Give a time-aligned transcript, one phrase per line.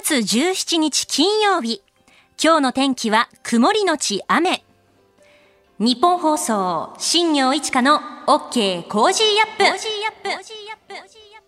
[0.00, 1.82] 月17日金曜日。
[2.42, 4.64] 今日の天気は曇りのち雨。
[5.78, 9.64] ニッポン放送、新行市佳の OK Cozy up。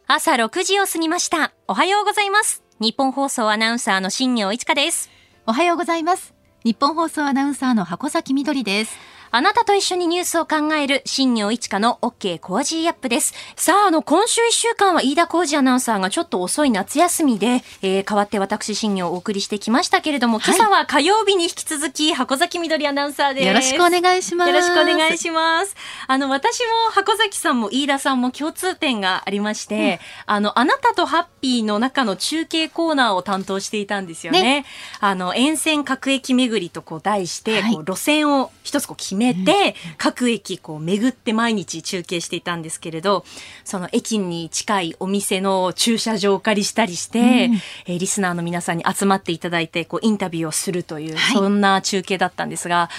[0.06, 1.52] 朝6時を過ぎました。
[1.66, 2.62] おはようございます。
[2.80, 5.08] ニッポン放送アナウンサーの新行市佳です。
[5.46, 6.34] おはようございます。
[6.64, 8.98] ニッポン放送アナウンサーの箱崎みどりです。
[9.36, 13.34] あなたと一緒にニュースを考える新業一華の OK コージーアップです。
[13.56, 23.46] さあ、あの、今週一週間は飯田浩司アナウンサーがちょっと遅い夏休みで、えー、代わって私新行がお送りしてきましたけれども、今朝は火曜日に引き続き箱崎みどりアナウンサーです。
[23.48, 24.50] よろしくお願いします。
[24.52, 25.74] よろしくお願いします。
[26.06, 34.42] あの、私も箱崎さんも飯田さんも共通点がありまして、あの、あなたとハッピーの中の中継コーナーを担当していたんですよね。
[34.42, 34.66] ね
[35.00, 43.24] あの、沿線各駅巡りとこう題して、はいこう路線を一つこう決めて、各駅こう巡って毎日中継していたんですけれど、
[43.64, 47.50] その駅に近いお店の駐車場をお借りしたりして、
[47.86, 51.36] えーリスナーの皆さんに集まっていただいて、こうインタビューをするという、はい。
[51.36, 52.90] そんな中継だったんですが、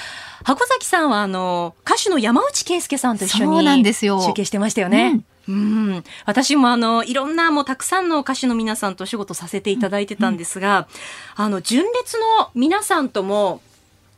[0.44, 4.24] 箱崎さんはあの、歌手の山内圭介さんと一緒そうなんにですよ。
[4.26, 5.22] 中継してましたよね。
[5.48, 10.88] うん、私もあの、いろんなもうたくさんの歌手の皆さんとお仕事させていただいてたんですが、
[11.36, 13.62] あの、純烈の皆さんとも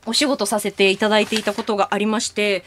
[0.08, 2.64] お仕事させていただいていたことがありまして、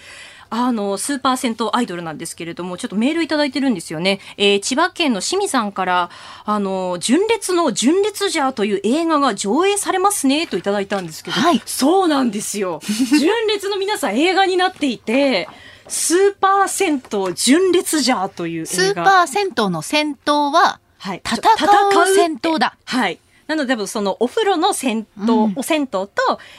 [0.50, 4.18] あの、スーパー銭湯アイドルなんですけれども、ちょっとメールいただいてるんですよね。
[4.36, 6.10] えー千葉県の清水さんから、
[6.44, 12.80] あの、純烈の純烈ジャーという映画が上映されますね、といただいたんですけど、はいそうなんですよ。
[13.18, 15.48] 純烈の皆さん映画になっていて、
[15.86, 18.66] スーパー銭湯純烈ジャーという映画。
[18.66, 22.76] スーパー銭湯の銭湯は、はい、戦う戦闘だ。
[22.84, 23.18] はい。
[23.50, 25.52] なので、多分そのお風呂の銭湯、うん。
[25.56, 26.08] お銭湯と、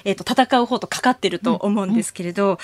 [0.03, 2.59] えっ、と、戦う方とかかってると思うんですけれど、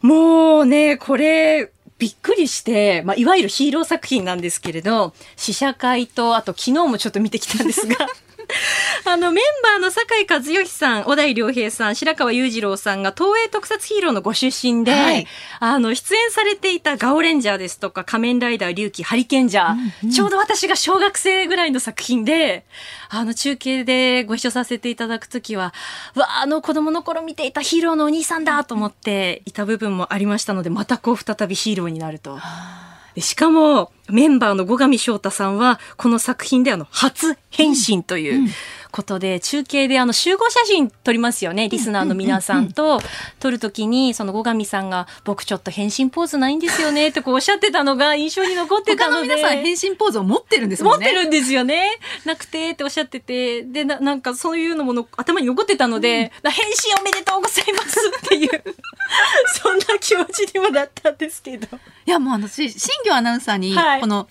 [0.00, 8.08] もうね、これ、びっくりして、まあ、いわゆるヒーロー作品なんですけれど、試写会と、あと昨日もちょっと見てきたんですが、
[9.04, 15.26] あの、メンバーの酒井和義さん、小田井良平さん、白川裕次郎さんが東映特撮ヒーローのご出身で、はい。
[15.60, 22.64] あの、出演されていたガオレンジャーですとか、仮面ライダー龍騎、ハリケンジャー、ちょうど私が小学生ぐらいの作品で、
[23.08, 25.74] あの、中継でご一緒させていただくときは、
[26.14, 32.36] うわあ、あの子供の頃見ていたヒーローのお兄さんだと思っていた部分もありましたので、またこう再びヒーローになると。
[32.36, 32.40] で
[33.20, 38.48] しかも、メンバーの後上翔太さんは、この作品であの、初変身という
[38.90, 43.00] ことで、中継であの、集合写真撮りますよね、リスナーの皆さんと、
[43.40, 49.28] 撮るときに、その後上さんが、僕ちょっと変身ポーズないんですよね、ってこうおっしゃってたのが印象に残ってた他ので。
[49.28, 51.06] の皆さん変身ポーズを持ってるんですもんね。
[51.06, 51.98] 持ってるんですよね。
[52.24, 58.62] なくてっておっしゃってて、で、ななんかそういうのもの頭に残ってたので、な返信おめでとうございますっていう、
[59.62, 61.66] そんな気持ちにもなったんですけど。
[62.06, 64.28] いや、もうあの、し新業アナウンサーに、はいこの、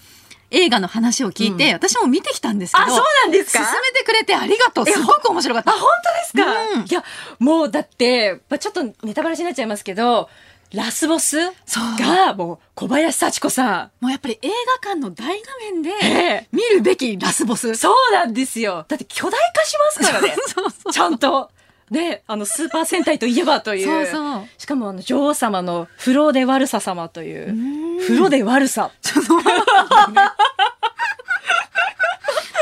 [0.52, 3.60] 映画の話を聞いて、うん私も見てきたんですけど、あそうなんですか？
[3.66, 4.86] 進めてくれてありがとう。
[4.86, 5.72] すごく面白かった。
[5.72, 5.90] あ、本
[6.34, 7.04] 当ですか、うんいや、
[7.40, 10.30] もうだって、まあ、ちょっとネタバラシになっちゃいますけど、
[10.74, 14.50] ラスボスそうが、もう、小林幸子さもうやっぱり映
[14.84, 17.70] 画館の大画面で見るべきラスボス。
[17.70, 18.86] えそうなんですよ。
[18.88, 20.36] だって巨大化しますからね。
[20.54, 21.50] そうそうちゃんと。
[21.90, 23.86] ね、あの、スーパー戦隊といえばという。
[23.86, 27.54] そうそうしかも、あの、女王様の風呂で悪さ様という。
[27.54, 28.92] ん風呂で悪さ。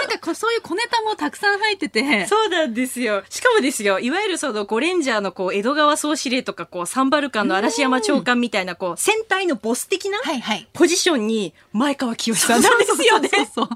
[0.07, 3.23] なんかこうそういう小ネタもたくさん入ってて、そうなんですよ。
[3.29, 10.19] しかもですよ、いわゆるそのゴレンジャーのこう、江戸川総司令とかこう、サンバルカンの嵐山長官みたいなこう、戦隊のボス的な。
[10.73, 13.29] ポジションに前川清さんなんですよね。
[13.53, 13.69] そう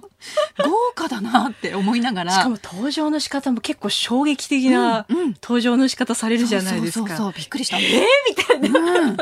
[0.58, 2.32] 豪華だなって思いながら。
[2.32, 5.06] しかも登場の仕方も結構衝撃的な
[5.42, 7.08] 登場の仕方されるじゃないですか。
[7.10, 7.78] そうそうそうびっくりした。
[7.78, 8.04] えー？
[8.30, 8.80] みたいな。
[8.80, 9.18] うん。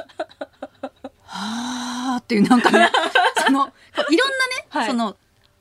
[1.29, 2.89] はあっていうなんかね、
[3.45, 3.71] その、いろんなね、
[4.69, 5.15] はいその、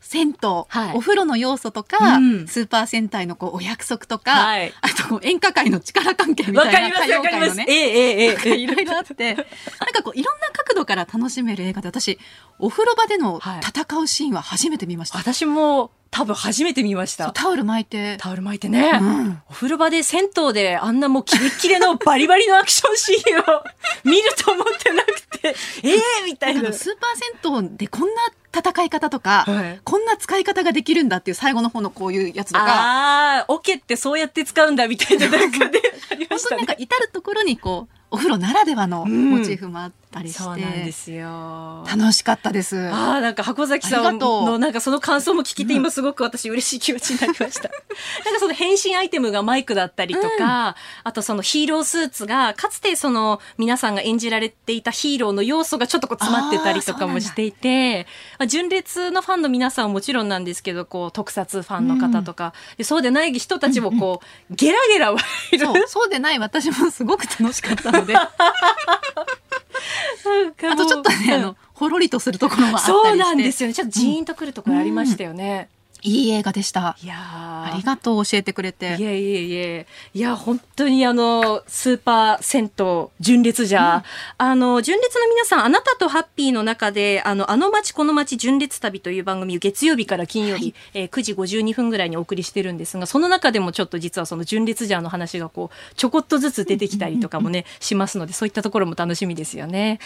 [0.06, 0.34] 銭湯、
[0.68, 0.96] はい。
[0.96, 2.46] お風呂の要素とか、うん。
[2.46, 4.72] スーパー戦隊のこうお約束とか、はい。
[4.80, 9.44] あとこう演歌界の力関係みたいな歌謡界のね、えええええいろいろあって、なん
[9.92, 12.20] かこういろんな角度から楽しめる映画で、私、
[12.60, 13.60] お風呂場でのはい。
[13.60, 15.18] 戦うシーンは初めて見ました。
[15.18, 17.30] 私も多分初めて見ました。
[17.32, 19.42] タオル巻いて、タオル巻いてね、うん。
[19.50, 23.62] お風呂場で銭湯であんなもうキレッキレの バリバリのアクションシーンを
[24.04, 26.72] 見ると思ってなくて、ええみたいな。
[26.72, 28.35] スーパー銭湯でこんな戦
[28.86, 35.80] い方とか、はいこんな使い方ができるんだっていう最後の方のこういうやつとか、ああ、オケってそうやって使うんだみたいななんかね、
[36.10, 36.74] ありま本当になんか。
[36.78, 41.84] 至る所にこうお風呂ならではのうんモチーフもあったりして、そうなんですよ。
[41.86, 42.88] 楽しかったです。
[42.88, 47.68] ああ、なんか箱崎さんのなんかその感想も聞けて今すごく私嬉しい気持ちになりました。
[48.24, 58.06] なんかその変身アイテムがマイクだったりとか、あとそのヒーロースーツがかつてその皆さんが演じられていたヒーローの要素がちょっとこう詰まってたりとかもしていて、
[58.38, 64.20] あ、純烈のファンの皆さんはもちろんなんですけど、こう、特撮ファンの方とか、でそうでない人たちもこ
[64.50, 65.66] う、ゲラゲラ笑える。
[65.66, 68.30] そうそうでない私もすごく楽しかったのであ
[70.72, 73.74] あとちょっとね、あのほろりとするところもあったりしてそうなんですよね。
[73.74, 75.68] ちょっとジーンとくるところありましたよね。
[76.06, 76.96] いい映画でした。
[77.02, 77.18] いやー。
[77.18, 78.96] ありがとう教えてくれて。
[78.98, 84.04] いやいやいやいや本当にあのスーパー銭湯純烈じゃ、
[84.38, 99.98] あの純烈の皆さんあなたとハッピーの中であのあの街この街純烈旅という番組を月曜日から金曜日、えー9時52分ぐらいにお送りしてるんですがその中でもちょっと実はその純烈ジャーの話がこうちょこっとずつ出てきたりとかもねしますのでそういったところも楽しみですよね。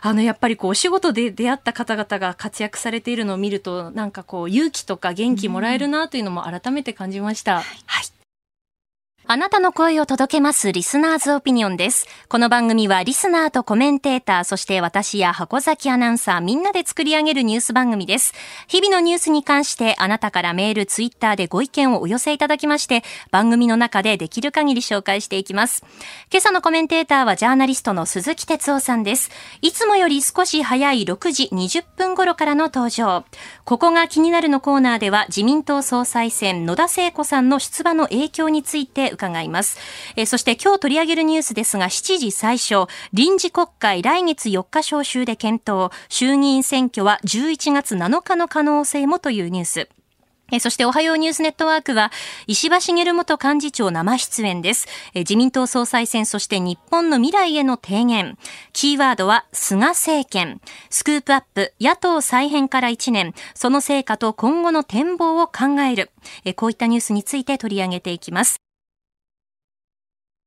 [0.00, 7.56] あのやっぱりこうお仕事で出会った方々が活躍されているのを見るとなんかこう勇気とか元気もらえるなというのも改めて感じました。
[7.56, 8.13] はい
[9.26, 12.06] あなたの声を届けますリスナーズオピニオンです。
[12.28, 18.34] この番組はリスナーとコメンテーター、そして私や箱崎アナウンサーみんなで作り上げるニュース番組です。
[18.68, 25.86] 日々のニュースに関してあなたからメール、ツイッターでご意見をお寄せいただきまして、番組の中でできる限り紹介していきます。
[26.30, 29.30] 今朝のコメンテーターはジャーナリストの鈴木哲夫さんです。
[29.62, 33.24] いつもより少し早い6時20分頃からの登場。
[33.64, 39.78] ここが気になるのコーナーでは自民党総裁選野田聖子さんの出馬の影響について伺います。
[40.16, 49.88] えそして今日取り上げるニュースですが7時最初、臨時国会来月4日召集で検討、衆議院選挙は11月7日の可能性もというニュース。
[50.60, 52.12] そして、おはようニュースネットワークは、
[52.46, 54.86] 石破茂元幹事長生出演です。
[55.14, 58.36] 自民党総裁選、そして日本の未来への提言。
[58.72, 60.60] キーワードは、菅政権。
[60.90, 63.34] スクープアップ、野党再編から1年。
[63.54, 66.10] その成果と今後の展望を考える。
[66.56, 68.63] こういったニュースについて取り上げていきます。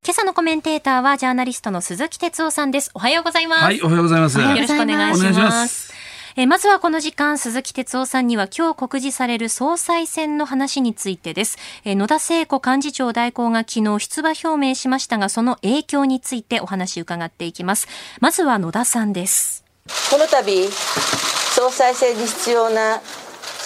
[0.06, 2.92] 今朝のコメンテーターはジャーナリストの鈴木哲夫さんです。
[2.94, 3.64] おはようございます。
[3.64, 4.40] はい、おはようございます。
[4.40, 5.32] よろしくお願いしま。
[5.50, 5.94] ますす。
[6.38, 11.58] えーまずはこの時間、鈴木哲夫さんには今日告示される総裁選の話についてです。
[11.84, 17.88] えー野田聖子幹事長代行が昨日出馬表明しましたが、その影響についてお話伺っていきます。
[18.22, 19.66] まずは野田さんです。
[20.12, 23.02] この度総裁選に必要な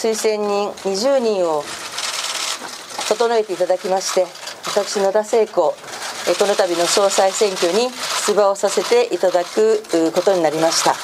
[0.02, 1.64] 推薦人20人を
[3.08, 4.26] 整えていただきまして
[4.66, 5.91] 私野田聖子えー
[6.40, 7.90] この度の総裁選挙に
[8.26, 10.96] 出馬をさせていただくうことになりました。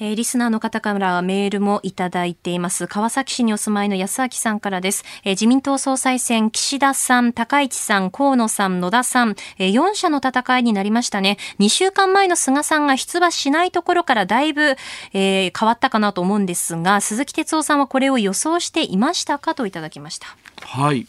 [0.00, 2.86] えーリスナーの方からはメールもいただいています。
[2.86, 5.04] 川崎市にお住まいの安明さんからです。
[5.24, 11.36] えー自民党総裁選、岸田さん、高市さん、河野さん、野田さん、えー4社の戦いになりましたね。
[11.58, 14.76] 2週間前の菅さんが出馬しないところからだいぶ、
[15.14, 19.56] えー変わったかなと思うんですが、鈴木哲夫さんはこれを予想していましたか？
[19.56, 20.28] といただきました。
[20.62, 21.08] はい。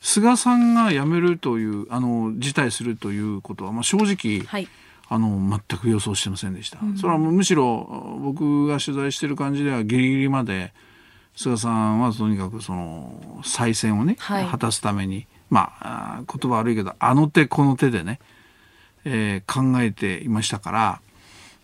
[0.00, 4.68] 菅さんが辞めるという、あの、辞退するということは、まあ、正直、はい。
[5.10, 6.78] あの、全く予想してませんでした。
[6.96, 10.72] それはむしろ、僕が取材してる感じでは、ギリギリまで、
[11.34, 18.20] 菅さんはとにかくその、再選をね、はい果たすために、まあ、言葉悪いけど、あの手この手でね、
[19.04, 21.00] えー考えていましたから、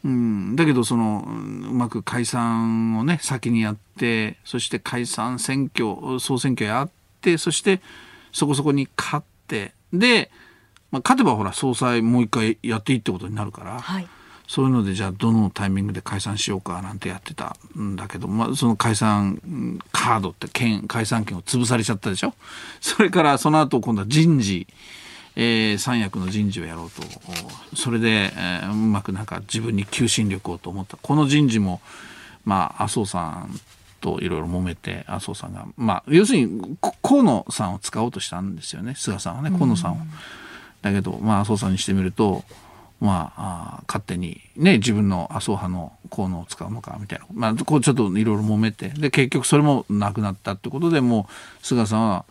[0.05, 6.91] うん、だけどそのうんうまく解散をね先にやってそして解散選挙総選挙やっ
[7.23, 7.81] てそして
[8.35, 10.31] そこそこに勝ってで、
[10.91, 14.07] まあ、勝てばほら総裁もう一回やっていいってことになるから、はい。
[14.47, 22.35] そういうのでじゃあどのタイミングで解散しようかなんてやってたんだけど、まあ、その解散うんカードって権解散権を潰されちゃったでしょ？
[22.83, 24.67] それからその後今度は人事、
[25.35, 27.03] えー三役の人事をやろうと。
[27.73, 30.99] おそれで、えーうまくなんか自分に求心力をと思った。
[31.01, 31.81] この人事も
[32.45, 33.59] まあ麻生さん
[34.05, 39.97] といろいろ揉めて麻生さんがまあ要するにこ河野さんを使おうとしたんですよね菅さんはね河野さんを。
[40.83, 42.45] だけど、まあ、麻生さんにしてみると、
[43.01, 47.25] まあ、あー勝手にね、自分の麻生派の河野を使うのか、みたいな。
[47.33, 51.27] まあ、こうちょっといろいろ揉めて、で、結局それもなくなったってことでも
[51.63, 52.27] う、菅さんは、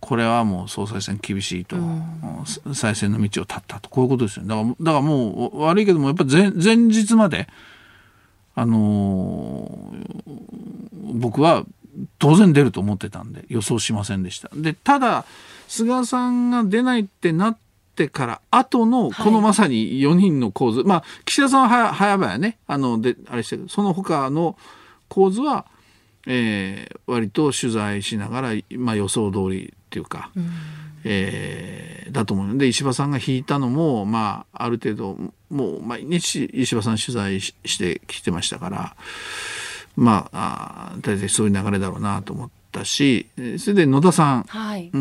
[0.00, 4.48] これはもう総裁選厳しいと、うん再選の道を断ったと、こういうことですよね。
[4.48, 7.48] だから、だからもう、悪いけども、やっぱ前前日まで、
[8.54, 10.44] あのー
[11.16, 11.64] 僕は
[12.18, 14.50] 当然出ると思ってたんで予想しませんでした。
[14.54, 15.24] でただ
[15.68, 17.58] 菅さんが出ないってなっ
[17.94, 24.58] てから後のこのまさに4人の構図、まあ岸田さんは早早々ねあのであれしてるその他の
[25.08, 25.66] 構図は、
[26.26, 30.30] えー割と取材しながら、まあ、予想通りっていうか。
[31.04, 35.18] えーだと思うで石破さんが引いたのも、まあ、ある程度
[35.50, 38.96] もう毎日石破さん取材ししてきてましたから
[39.96, 44.90] まあ大体そういう流れだろうなと思ったしえーそれで野田さんはい。
[44.92, 44.98] うー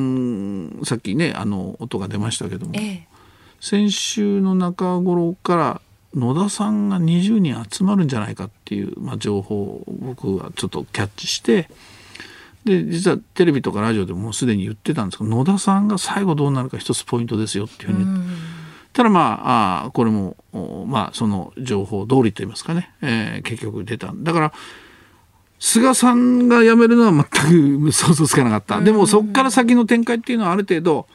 [0.81, 3.07] んさっきねあの音が出ましたけどもええ。
[3.61, 5.81] 先週の中頃から
[6.15, 11.69] 野田さんが20人集まるんじゃないかっていう、まあ、情報を僕はちょっとキャッチして
[12.65, 18.05] で実はテレビとかラジオでもうすでに言ってたんですけど野田さんが最後どうなるか一つポイントですよっていうふうに。
[18.05, 18.23] 言って。
[18.93, 20.37] ただまああこれも
[20.87, 24.13] まあその情報通りと言いますかね、えー、結局出た。
[24.15, 24.53] だから
[25.59, 31.07] 菅さんが辞めるのは全く想像つかなかった、でもそこから先の展開っていうのはある程度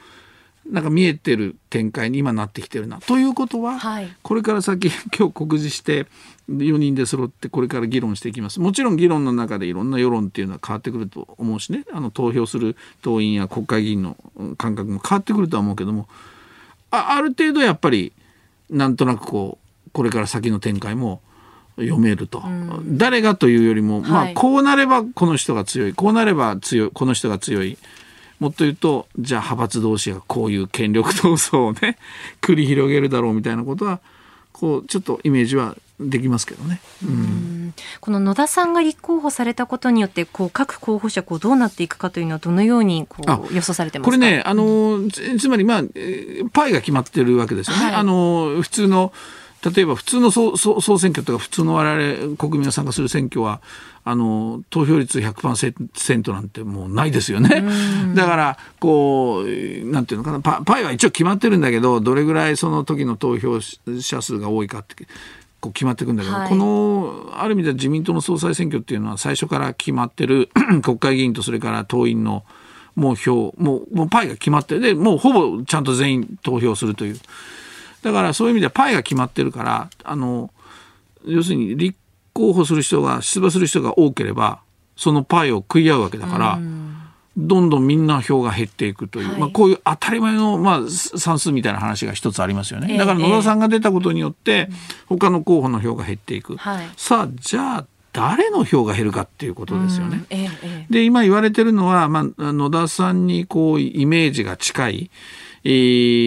[0.70, 2.98] なんか見えてる展開に今なってきてるな。
[3.00, 6.06] ということは、はい、これから先 今日告示して
[6.50, 8.60] 4人で揃ってこれから議論していきます。
[8.60, 11.84] もちろん議論の中でいろんな世論っていうのは変わってくると思うしね。
[11.92, 14.16] あの投票する党員や国会議員の
[14.58, 16.08] 感覚も変わってくるとは思うけども
[16.90, 18.12] あある程度やっぱり
[18.70, 21.22] なんとなくこうこれから先の展開も
[21.76, 27.78] 読めると、うん、誰がというよりも、まあこうなればこの人が強いこうなれば強いこの人が強い
[28.40, 31.98] もっと言うとじゃあ派閥同士がこういう権力闘争をね
[32.40, 34.00] 繰り広げるだろうみたいなことは
[34.52, 45.82] こうちょっとイメージはできますけどね、うん、この野田さんが立候補されたことによってこう各候補者こうどうなっていくかというのはどのようにこう予想されてますこれねあのつまりまあ
[46.52, 47.84] パイが決まってるわけですよね。
[47.86, 49.12] はい、あの普通の
[49.74, 53.60] 例えば普通の総総選挙とか普通の我々国民が参加する選挙は
[54.04, 57.62] あの投票率100%なんてもうないですよね。
[58.14, 64.94] だからこうなんていうのかなパパイは一応決まってるんだけどどれぐらいその時の投票者数が多いかって
[65.60, 70.48] こう決まっていくんだけど、はい、このある意味では自民党の総裁選挙っていうのは最初から決まってる
[70.82, 72.44] 国会議員とそれから党員の
[72.94, 77.16] もう票もうもうパイが決まってでもうほぼちゃんと全員投票するという。
[78.02, 80.50] だからそういう意味ではパイが決まってるからあの
[81.26, 81.98] 要するに立
[82.32, 84.60] 候補する人が出馬する人が多ければ
[84.96, 86.58] そのパイを食い合うわけだから。
[87.40, 92.98] どんどんみんな票が減っていくという、はい、まあ、こういう当たり前の、まあ、算数みたいな話が一つありますよね。
[92.98, 94.68] だから野田さんが出たことによって、
[95.06, 96.56] 他の候補の票が減っていく。
[96.56, 100.24] はい、さあ、じゃあ、誰の票が減るかっていうことですよね。
[100.30, 105.10] ええ、で、今言われてるのは、まあ、野田さんにこう、イメージが近い、
[105.70, 105.70] え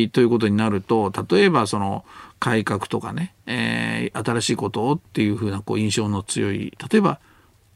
[0.03, 2.05] ー、ということになると例えばその
[2.39, 7.19] 改革とかね、えー、新しいことをっていうふうなこう印象の強い例えば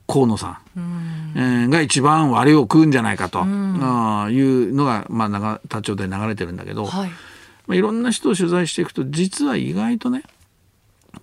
[0.07, 1.33] 河野さん、ん。
[1.35, 7.09] えー、が一番割を食うんじゃないかと、うん、いうのが、まあ、長田町で流れてるんだけど、はい。
[7.65, 10.21] まあ、いろんな人を取材していくと実は意外とね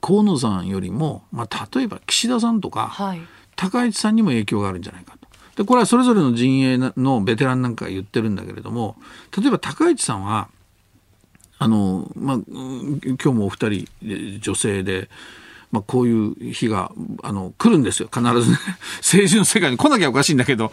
[0.01, 3.21] 河野さんよりも、まあ、例えば岸田さんとか、はい、
[3.55, 5.22] 高市さんにも影響があるんじゃないかと。
[5.57, 8.97] でこれはそれぞれの陣営のベテランなんかが言ってるんだけれども
[9.37, 10.49] 例えば高市さんは
[11.59, 15.09] あの、まあ、今日もお二人女性で。
[15.71, 16.93] まあ、こういう日が
[17.23, 18.59] あの来るんですよ必ずね
[19.01, 20.71] 政治の世界に来なきゃおかしいんだけど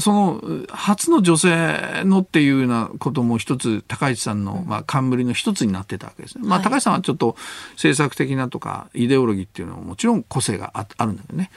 [0.00, 6.46] その初の女性のっていうようなことも一つ高市さんの、まあ、冠の一つになってたわけですね。
[6.46, 7.36] まあ、高市さんはちょっと
[7.72, 11.50] 政策的なとかイデオロギーっていうのはもちろん個性がああるんだけどね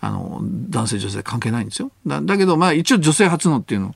[0.00, 1.90] あの男性女性関係ないんですよ。
[2.06, 3.94] だだけどまあ一応女性初のっていうの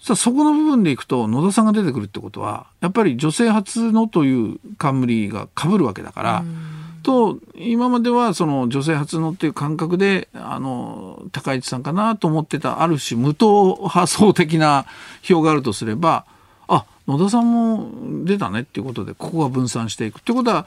[0.00, 6.40] さあそこの部分でいくと野田さんが出てくるってことはやっぱり女性初のという冠がかぶるわけだから。
[6.40, 6.69] うん
[7.02, 14.86] と今まではその女性初のっていう感覚であの高市さんかなと思ってたある種無党派層的な
[15.22, 16.24] 票があるとすれば
[16.68, 20.20] あ野田さんも出たねっていうことでここが分散していく。
[20.20, 20.66] ってことは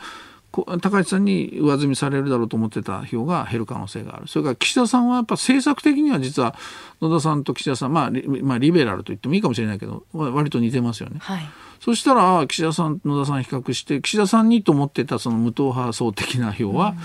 [0.53, 6.55] 高市さんに上積みされるだろうと思ってた票が減る可能性があるそれから岸田さんはやっぱ政策的には実は
[7.01, 8.11] 野田さんと岸田さん、まあ、
[8.43, 11.17] まあリベラルと言ってもいいかもしれないけど割と似てますよね。
[11.19, 11.45] はい
[11.83, 16.95] そしたら岸田さん野田さん比較して岸田さんにと思ってたその無党派層的な票は、うん、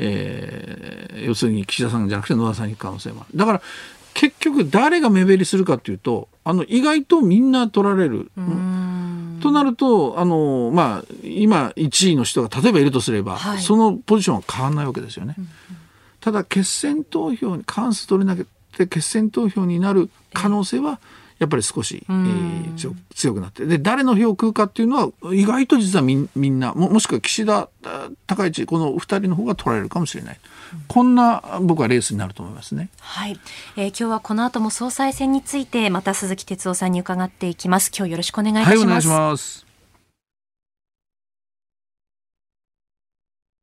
[0.00, 3.38] えー、要するに岸田さんじゃなくて野田さんに行く可能性もある。
[3.38, 3.62] だから
[4.18, 8.30] 結局誰が目減りするかっていうとあの意外とみんな取られる。
[9.40, 15.36] となるとあの、まあ、今1位の人が例えばいるとすれば、はい、そのポジションは変わらないわけですよね。
[15.38, 15.48] うん
[16.20, 18.46] ただ決選投票に関数取れなく
[18.76, 27.68] て決選投票になる可能性は、えーやっぱり少し、えー、強くなってで誰の票を食うかっていうのは意外と実はみみんなももしくは岸田
[28.26, 30.40] 高市この2人の方が取られるかもしれない。
[30.86, 32.88] こんな僕はレースになると思いますね。
[33.00, 33.38] はい、
[33.76, 37.90] えー、今日はこの後も総裁選についてまた鈴木哲夫さんに伺っていきます。
[37.96, 38.68] 今日よろしくお願いします。
[38.70, 39.66] はい、お願いします。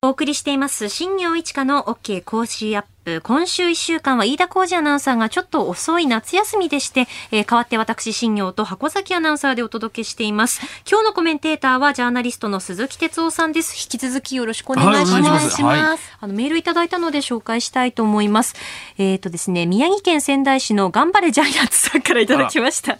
[0.02, 10.62] お送りしています新業一華の OK 講師アッえー今週1週間は飯田浩二アナウンサーがちょっと遅い夏休みでして、えー代わって私、新業と箱崎アナウンサーでお届けしています。
[10.90, 13.76] 今日のコメンテーターはジャーナリストの鈴木哲夫さんです。
[13.76, 15.22] 引き続きよろしくお願いします。
[15.22, 15.80] はいますはい
[16.22, 18.56] あの、メールいただいたので紹介したいと思います。
[18.98, 22.98] えっ、とですね、宮城県仙台市の頑張れジャイアンツさんからいただきました。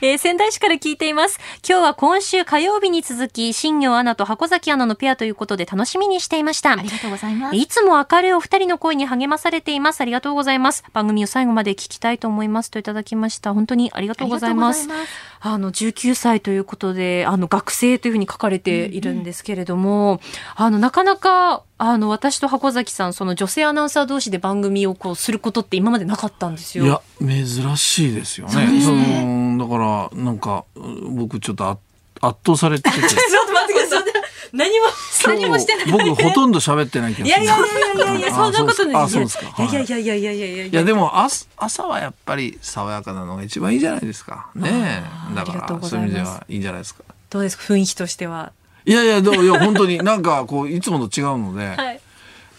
[0.00, 1.38] えー仙台市から聞いています。
[1.68, 6.72] 今日は今週火曜日に続き、新業アナと箱崎アナのペアということで楽しみにしていました。
[6.72, 7.56] ありがとうございます。
[7.56, 10.00] いつも明るいお二人の声に励まされています。
[10.00, 10.84] ありがとうございます。
[10.92, 13.54] 番組を最後まで聞きたいと思いますといただきました。
[13.54, 14.88] 本当にありがとうございます。
[14.90, 15.08] あす
[15.40, 20.20] あの、19歳ということで、あの、学生というふうに書かれているんですけれども、
[20.56, 26.84] あの、なかなか、あの、私と箱崎さん、その女性アナウンサー同士で番組をこう、することって今までなかったんですよ。
[26.84, 28.52] いや珍しいですよね。
[28.52, 30.64] そうですねそのだからなんか
[31.10, 31.78] 僕ちょっとあ
[32.20, 32.96] 圧倒されてて。
[33.00, 34.13] ちょっと待ってください。
[34.54, 34.86] 何も
[35.26, 35.86] 何もしてない。
[35.90, 37.26] 僕ほとんど喋ってないけど。
[37.28, 37.60] いやいやい
[37.98, 39.08] やいやそんなことない。
[39.10, 39.64] そうですか。
[39.64, 40.84] いやいやいやいやいやいやいや。
[40.84, 44.50] でも朝はやっぱり爽やかなのが一番いいじゃないですか。
[44.54, 45.02] ね
[45.34, 47.02] だからそういう意味ではいいんじゃないですか。
[47.30, 47.64] どうですか？
[47.64, 48.52] 雰囲気としては。
[48.86, 52.00] いやいやどういや本当になんかこういつもと違うので。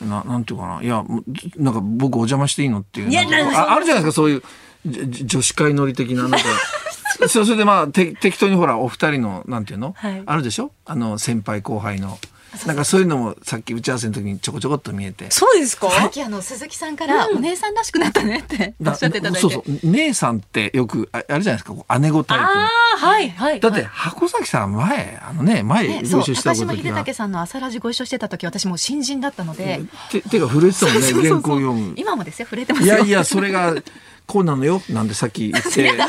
[0.02, 1.06] ななんていうかないや
[1.56, 4.44] なんか僕お邪魔していいのっていういやあるじゃないですかそういう
[5.24, 6.38] 女子会乗り的ななんか
[7.30, 10.24] そうそれでまあて適当にほらお二人のなんていうの、はい。
[10.26, 10.72] あるでしょ？
[10.86, 12.18] あの先輩後輩の。
[12.66, 15.30] なんかそういうのもさっき打ち合わせの時にちょこちょこっと見えて。
[15.30, 15.90] そうですか？
[15.92, 19.40] さっきあの鈴木さんからお姉さんらしくなったねっておっしゃっていただいて。
[19.42, 19.64] そうそう。
[19.92, 21.74] 姉さんってよくああれじゃないですか？
[21.74, 22.50] こう姉子タイプの。
[22.50, 23.60] ああ、はい、はい。
[23.60, 31.94] だって箱崎さん前あのね前ご一緒した高島秀時が武さんの朝ラジご一緒してた時私もう新人だったので、手手が震えてたもんね原稿読む。
[31.98, 32.96] 今もですよ触れてますよ。
[32.96, 33.76] いやいやそれが
[34.28, 35.92] こうなのよなんでさっき言って。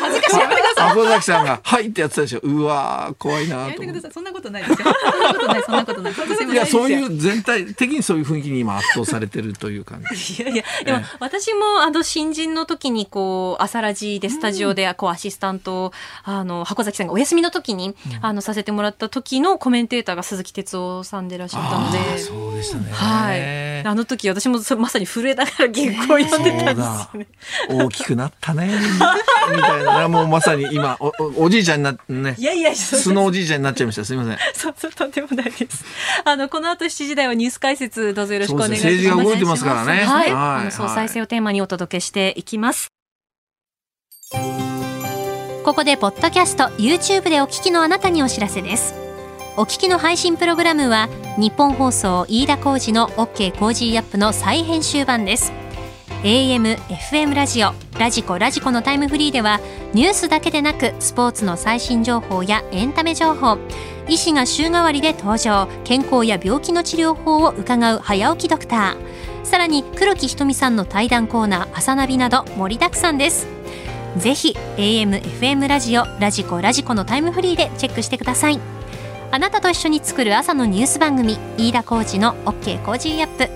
[0.77, 2.41] 箱崎さんが「はい」ってやってたでしょ。
[2.41, 4.13] うわー怖いなやめててください。
[4.13, 4.87] そんなことないですよ。
[4.87, 6.13] そんなことない そんなことない。
[6.13, 6.53] い。
[6.53, 10.43] いやそういう全体的にそういう雰囲気に今圧倒されてるという感じ。
[10.43, 11.17] いやいや、でもええ。
[11.21, 15.93] 私もあの新人の時にこう、朝ラジでスタジオでこうアシスタントを、
[16.25, 22.91] あの、箱崎さんがお休みの時に、あの、させてもらった時のコメンテーターが鈴木哲夫さんでいらっしゃったので、そうでしたね。
[22.93, 23.87] はい。
[23.87, 27.29] あの時私もそまさに震えながら原稿を読んでたんですよね。
[27.69, 28.71] 大きくなったね
[29.55, 35.85] みたいなもうまさに今おおおじいちゃんになねいやいや、素のおじいちゃんになっちゃいましたすみませんそうそう、とんでもないです。
[36.25, 38.97] あの、この後7時台はニュース解説、どうぞよろしくお願いします。
[38.97, 40.27] すね政治が動いてますからねはい。
[40.27, 42.89] はいあの総裁選をテーマにお届けしていきます。
[45.65, 48.95] ここで、ポッドキャスト、YouTube でお聞きのあなたにお知らせです。
[49.57, 55.66] お聞きの配信プログラムは、日本放送飯田浩二の OK コージーアップの再編集版です。
[56.27, 59.61] AM、FM ラジオ、ラジコ、ラジコのタイムフリーでは、
[59.93, 63.59] ニュースだけでなく、スポーツの最新情報やエンタメ情報、
[64.09, 69.47] 医師が週替わりで登場、健康や病気の治療法を伺う早起きドクター。
[69.47, 73.47] さらに、黒木ひとみさんの対談コーナー、朝ナビなど盛りだくさんです。
[74.17, 78.59] ぜひ、AM、FM ラジオ、ラジコ、ラジコのタイムフリーでチェックしてください。
[79.31, 83.49] あなたと一緒に作る朝のニュース番組、飯田浩司の OK Cozy up。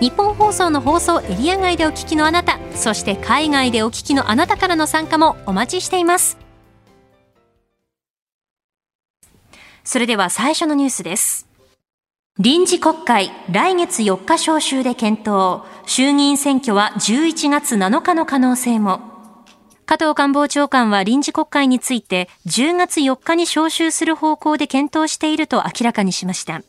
[0.00, 6.38] ニッポン放送の放送エリア外でお聞きのあなた、そして海外でお聞きのあなたからの参加もお待ちしています。
[9.84, 11.46] それでは最初のニュースです。
[12.38, 15.62] 臨時国会、来月4日召集で検討。
[15.84, 19.02] 衆議院選挙は11月7日の可能性も。
[19.84, 26.62] 加藤官房長官は臨時国会について10月4日に召集する方向で検討していると明らかにしました。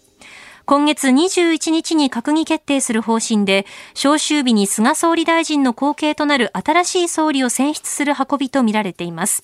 [0.72, 9.44] 今月21日に閣議決定する方針で、召集日に菅総理大臣の後継となる新しい総理を選出する運びとみられています。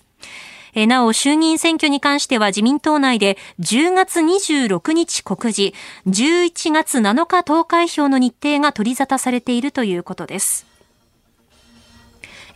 [0.73, 5.75] なお、衆議院選挙に関しては自民党内で10月26日告示、
[6.07, 10.66] 11月7日投開票の日程が取り沙汰されているということです。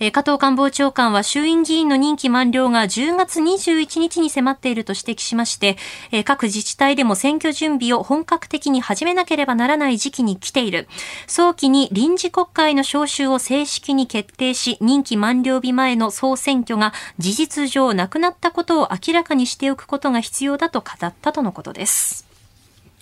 [0.03, 5.77] え加藤官房長官は衆院議員の任期満了が10月21日に迫っていると指摘しまして、
[6.11, 10.87] え各自治体でも選挙準備を本格的に始めなければならない時期に来ている。
[11.27, 22.31] 早期に臨時国会の召集を正式に決定し、任期満了日前の総選挙が事実上なくなったことを明らかにしておくことが必要だと語ったとのことです。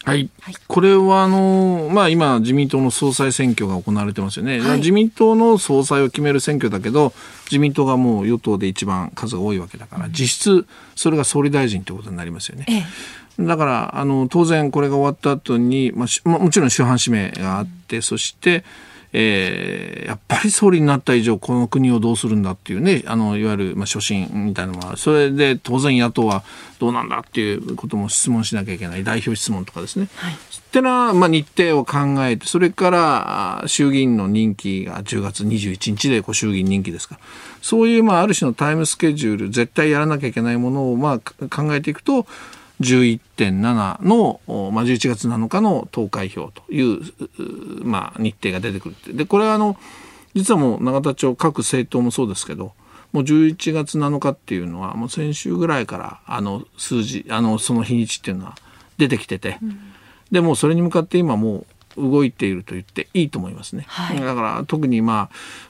[0.05, 0.29] はい、
[0.67, 4.77] これはあの、まあ、今自民党の総裁選挙が行われてますよね、はい。
[4.77, 7.13] 自民党の総裁を決める選挙だけど
[7.45, 12.65] 自民党がもう与党で一番数が多いわけだから実質それが総理大臣ということになりますよね。
[12.69, 12.83] ええ。
[13.39, 18.63] だからあの当然これが終わった後に、まあもちろん主犯指名があって、そして、
[19.11, 26.43] えー、やっぱり総理になった以上この国をどうするんだっていうねあのいわゆる、まあ、初心みたいなのはそれで当然野党は
[26.79, 30.07] どうなんだっていうことも質問しなきゃいけない代表質問とかですね。
[30.15, 30.37] はい、っ
[30.71, 37.21] てのは、まあ、日程を考えてそれから衆議院の任期が10月21日でこう衆議院任期ですから
[37.61, 41.19] そういう、まあ、ある種のタイムスケジュール絶対やらなきゃいけないものを、まあ、
[41.49, 42.27] 考えていくと
[42.81, 47.01] 11.7の、まあ、11月7日の投開票という、
[47.83, 49.77] まあ、日程が出てくるでこれはあの
[50.33, 52.73] 実はもう永田町各政党もそうですけど
[53.11, 58.55] もう11月7日っていうのはもう先週ぐらいからあの数字あのその日にちっていうのは
[58.97, 59.79] 出てきてて、うん、
[60.31, 61.65] でもそれに向かって今も
[61.97, 65.29] う動いていると言っていいと思いますね、はい、だから特にま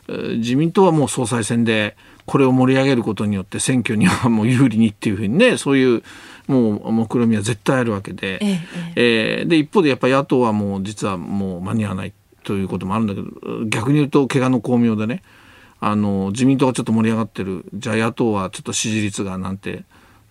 [0.09, 1.95] あ自民党はもう総裁選で
[2.25, 6.03] これを盛り上げることによって選挙にはもう有利にっていうふうにねそういう
[6.49, 8.59] もう目論みは絶対あるわけで、え
[8.95, 15.21] ええー、で一方でやっぱり野党はもう実はもう間に合わないということもあるんだけど逆に言うと怪我の巧妙でね
[15.79, 17.65] あの自民党がちょっと盛り上がってる。
[17.75, 19.83] じゃあ野党はちょっと支持率がなんて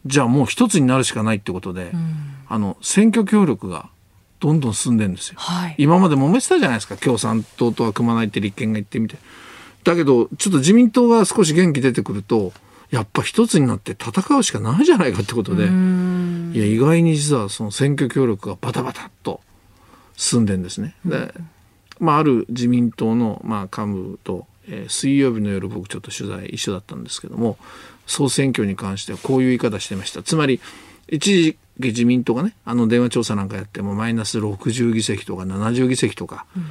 [0.07, 2.16] じゃあもう一つになるしかないってことで、うん、
[2.48, 3.88] あの選挙協力が
[4.40, 6.96] どんどん進んでるんですよ、はい、今まで揉めてたじゃないですか。
[6.96, 9.18] 共産党とは組まないって立憲が言ってみて。
[9.85, 12.52] だけどちょっと自民党が少し元気出てくると
[12.90, 15.66] やっぱ一つになって戦うしかないじゃないかってことで、い
[16.59, 19.40] や、意外に実はその選挙協力がバタバタっと
[20.16, 20.94] 進んでんですね。
[21.05, 21.35] で、
[22.01, 27.59] まあ、ある自民党の、まあ、幹部と、えー、水曜日の夜僕ちょっと取材一緒だったんですけども、
[28.07, 30.22] 総選挙に関してはこういう言い方してました。
[30.22, 30.61] つまり、
[31.09, 36.64] 一時自民党がね、あの電話調査なんかやってもマイナス60議席とか70議席とか、うん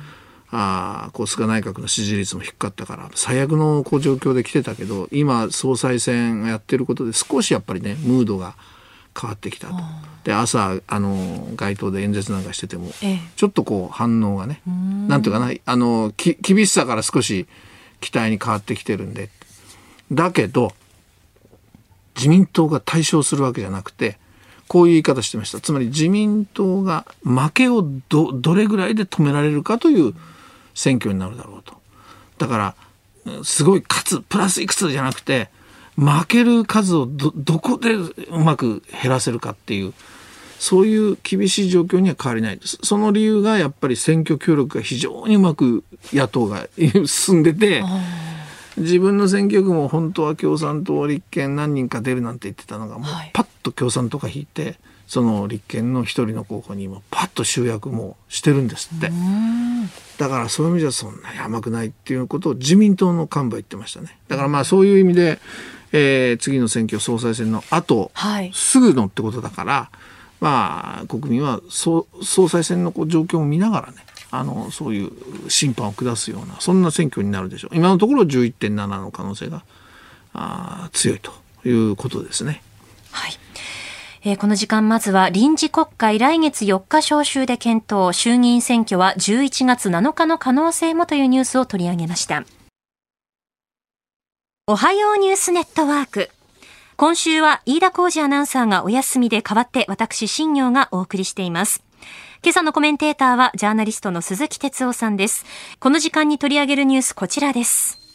[0.52, 8.56] あこう菅内閣の支持率も低かったから最悪のこう状況で来てたけど今総裁選やってることで少しやっぱりねムードが
[9.20, 9.76] 変わってきたと。
[10.24, 14.62] で朝あの街頭で演説なんかしてても、ええ、ちょっとこう反応がね
[15.08, 17.48] なんていうかなあのき厳しさから少し
[18.00, 19.30] 期待に変わってきてるんで。
[20.12, 20.72] だけど
[22.16, 24.18] 自民党が対象するわけじゃなくて
[24.68, 25.60] こういう言い方してました。
[25.60, 30.14] つまり自民党が負けをどどれぐらいで止められるかという
[30.78, 31.74] 選挙になるだろうと。
[32.38, 32.76] だか
[33.26, 35.50] ら、すごい勝つ、プラスいくつじゃなくて、
[35.98, 38.14] 負ける数をど、どこでう
[38.46, 39.94] まく減らせるかっていう、
[40.60, 42.78] そういう厳しい状況には変わりないです。
[42.84, 46.68] その理由がやっぱり選挙協力が非常にうまく野党が
[47.06, 47.84] 進んでて、
[48.78, 59.10] 自分の選挙区も本当は共産党、立憲何人か出るなんて言ってたのが、もうパッと共産党が引いて、その立憲の一人の候補にもパッと集約もしてるんですって
[60.18, 64.18] だからそういう意味じゃそんなに甘くないっていうことを自民党の幹部は言ってましたね。
[64.28, 65.40] だからまあそういう意味で、
[65.92, 69.90] えー、次の選挙総裁選の後、はい、すぐのってことだから
[70.40, 72.06] まあ国民は総
[72.50, 73.98] 裁選のこう状況を見ながらね
[74.32, 77.76] あのそういう審判を下すようなそんな選挙になるでしょう。
[77.76, 79.64] 今のところ11.7の可能性が
[80.34, 81.32] あ強いと
[81.68, 82.62] いうことですね。
[83.12, 83.34] はい
[84.24, 92.46] えー、この時間まずは臨時国会来月4日召集で検討、衆議院選挙は11月7日の可能性もというニュースを取り上げました。
[94.68, 96.30] おはようニュースネットワーク。
[96.98, 101.84] 今週は飯田浩二アナウンサーがお休みで代わって私、新業がお送りしています。
[102.44, 105.46] 今朝のコメンテーターはジャーナリストの鈴木哲夫さんです。
[105.80, 108.07] この時間に取り上げるニュースこちらです。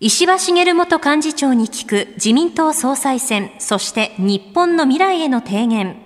[0.00, 5.96] 石破茂元幹事長に聞く自民党総裁選、そして日本の未来への提言。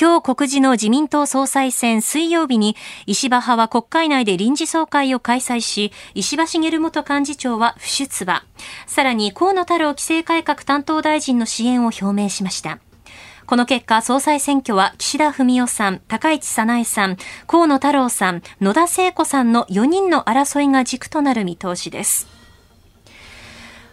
[0.00, 8.44] 今日告示の自民党総裁選水曜日に石破派は国会内で臨時総会を開催し、石破茂元幹事長は不出馬。
[8.86, 12.78] さらに河野太郎規制改革担当大臣の支援を表明しました。
[13.50, 17.16] この結果、総裁選挙は岸田文雄さん、高市早苗さん、
[17.48, 22.28] 河野太郎さん、野田聖子さんの4人の争いが軸となる見通しです。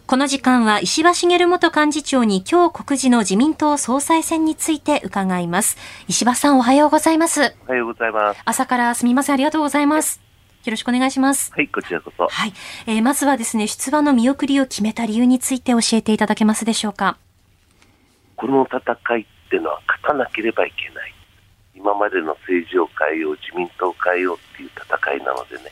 [0.05, 5.77] この時間は石破茂元幹事長に今日告示の自民党総裁選について伺います。
[6.07, 7.55] 石破さんおはようございます。
[7.67, 8.41] おはようございます。
[8.45, 10.21] 朝からすみません、ありがとうございます。
[10.65, 11.51] よろしくお願いします。
[11.51, 12.27] はい、こちらこそ。
[12.27, 12.53] はい。
[12.85, 17.17] えー、まずはですね、出馬の見送りを決めた理由について教えていただけますでしょうか。
[18.35, 21.13] この戦いっていうのは勝たなければいけない。
[21.73, 25.71] 今までの政治を変えよう自民党を変えようっていう戦いなのでね。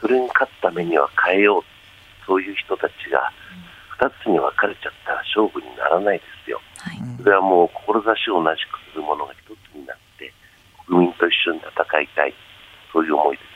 [0.00, 1.62] それに勝つためには変えよう。
[2.24, 3.32] そういう人たちが
[4.00, 10.30] 2つに分かれちゃったら勝負にならないですよ、はい、それはもう志を同じくするものが1つになって
[10.86, 12.34] 国民と一緒に戦いたい。
[12.92, 13.44] そういう思いです。
[13.46, 13.47] ね。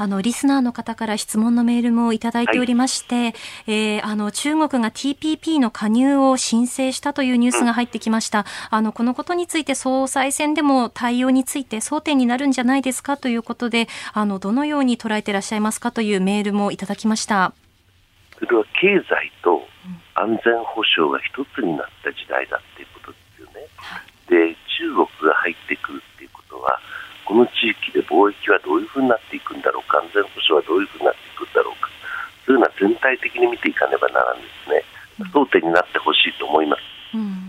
[0.00, 3.34] あの、リスナーの方から質問のメールもいただいておりまして、
[3.66, 8.46] えーあの、中国が TPP の加入を申請したというニュースが入ってきました。
[8.70, 17.52] あの、このことについて総裁選でも対応について争点になるんじゃないですかということで、あの、どのように捉えていらっしゃいますかというメールもいただきました。
[18.38, 19.60] それは経済と
[20.14, 23.68] 安全保障が一つになった時代だっていうことですよね。
[24.30, 26.80] で、中国が入ってくるっていうことは、
[27.30, 31.86] この地域で貿易はどういうふうになっていくんだろうか、安全保障はどういうふうになっていくんだろうか、
[32.42, 34.82] そういうのは全体的に見ていかねばならんですね。
[35.30, 36.82] 争点になってほしいと思います。
[37.14, 37.39] うん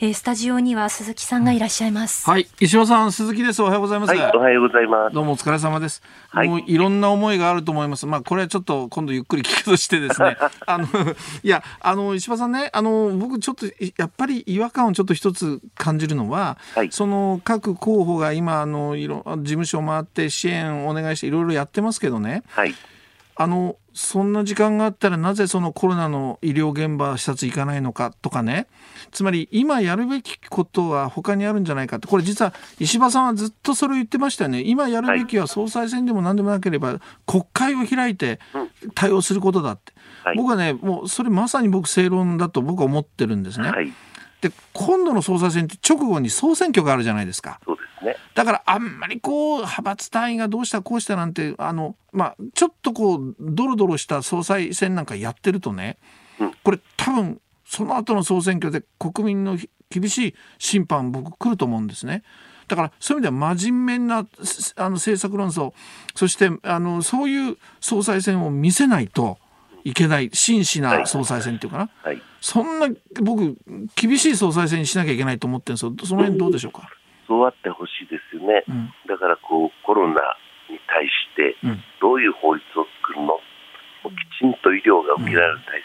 [0.00, 2.30] えースタジオには鈴木さんがいらっしゃいます。
[2.30, 3.60] はい、石破さん、鈴木です。
[3.62, 4.10] おはようございます。
[4.10, 5.14] はい、おはようございます。
[5.14, 6.02] どうもお疲れ様です。
[6.28, 8.06] はいもういろんな思いがあると思います。
[8.06, 10.36] まあこれはちょっと今度ゆっくり聞くとしてですね。
[10.66, 10.86] あの
[11.42, 22.44] いやあの石破さんね、あの僕ちょっといやっぱり違和感をちょっと一つ感じるのは、はいその各候補が今あのいろ事務所を回って支援をお願いしていろいろやってますけどね。
[22.50, 22.74] はい、
[23.40, 28.66] あのそんな時間があったらなぜそのコロナの医療現場視察行かないのかとかね。
[29.12, 32.08] つまり今やるべきことは他にあるんじゃないかって。
[32.08, 34.62] これ実は石破さんはずっとそれを言ってましたよね。
[34.62, 38.40] 今やるべきは総裁選でも何でもなければ国会を開いて
[38.96, 39.92] 対応することだって、
[40.24, 40.36] はい。
[40.36, 43.70] 僕はねもうそれまさに僕正論だと僕は思ってるんですね。
[43.70, 43.92] はい、
[44.40, 47.60] で今度の総裁選って直後に総選挙があるじゃないですか。
[47.64, 48.16] そうですね。
[48.34, 55.98] だからあんまりこう派閥単位がどうしたこうしたなんてあのまあちょっとこうドロドロした総裁選なんかやってるとね、
[56.40, 62.22] うんこれ多分その後の総選挙で国民のひ厳しい審判僕来ると思うんですね。
[62.66, 65.72] だからそういう意味では真面目なすあの政策論争
[66.14, 69.38] そしてあのそういう総裁選を見せないと
[69.84, 72.22] いけない真摯な総裁選っていうかな、はい。
[72.42, 72.88] そんな
[73.22, 73.56] 僕
[73.96, 76.90] 厳しい総裁選にしなきゃいけないと思ってるんですよその辺どうでしょうか？
[77.28, 78.64] そうあってほしいですよね。
[78.66, 78.88] うん。
[79.06, 80.16] だからこうコロナ
[80.72, 81.84] に対してうん。
[82.00, 85.84] どういう法律を作るの、もうきちんと医療が受けられる体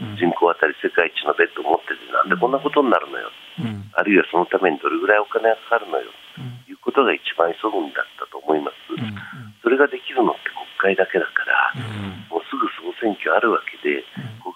[0.00, 0.16] 制、うん。
[0.16, 3.28] 人口当たり世界一のベッドを持っててなんでこんなことになるのよ、
[3.60, 3.90] うん。
[3.92, 6.08] あるいはそのためにどれぐらいお金がかかるのよ。
[6.38, 6.64] うん。
[6.64, 9.12] ということが一番急ぐんだったと思います、うん。
[9.60, 10.48] それができるのって
[10.78, 12.22] 国会だけだから、うん。
[12.30, 14.04] もうすぐ総選挙あるわけで、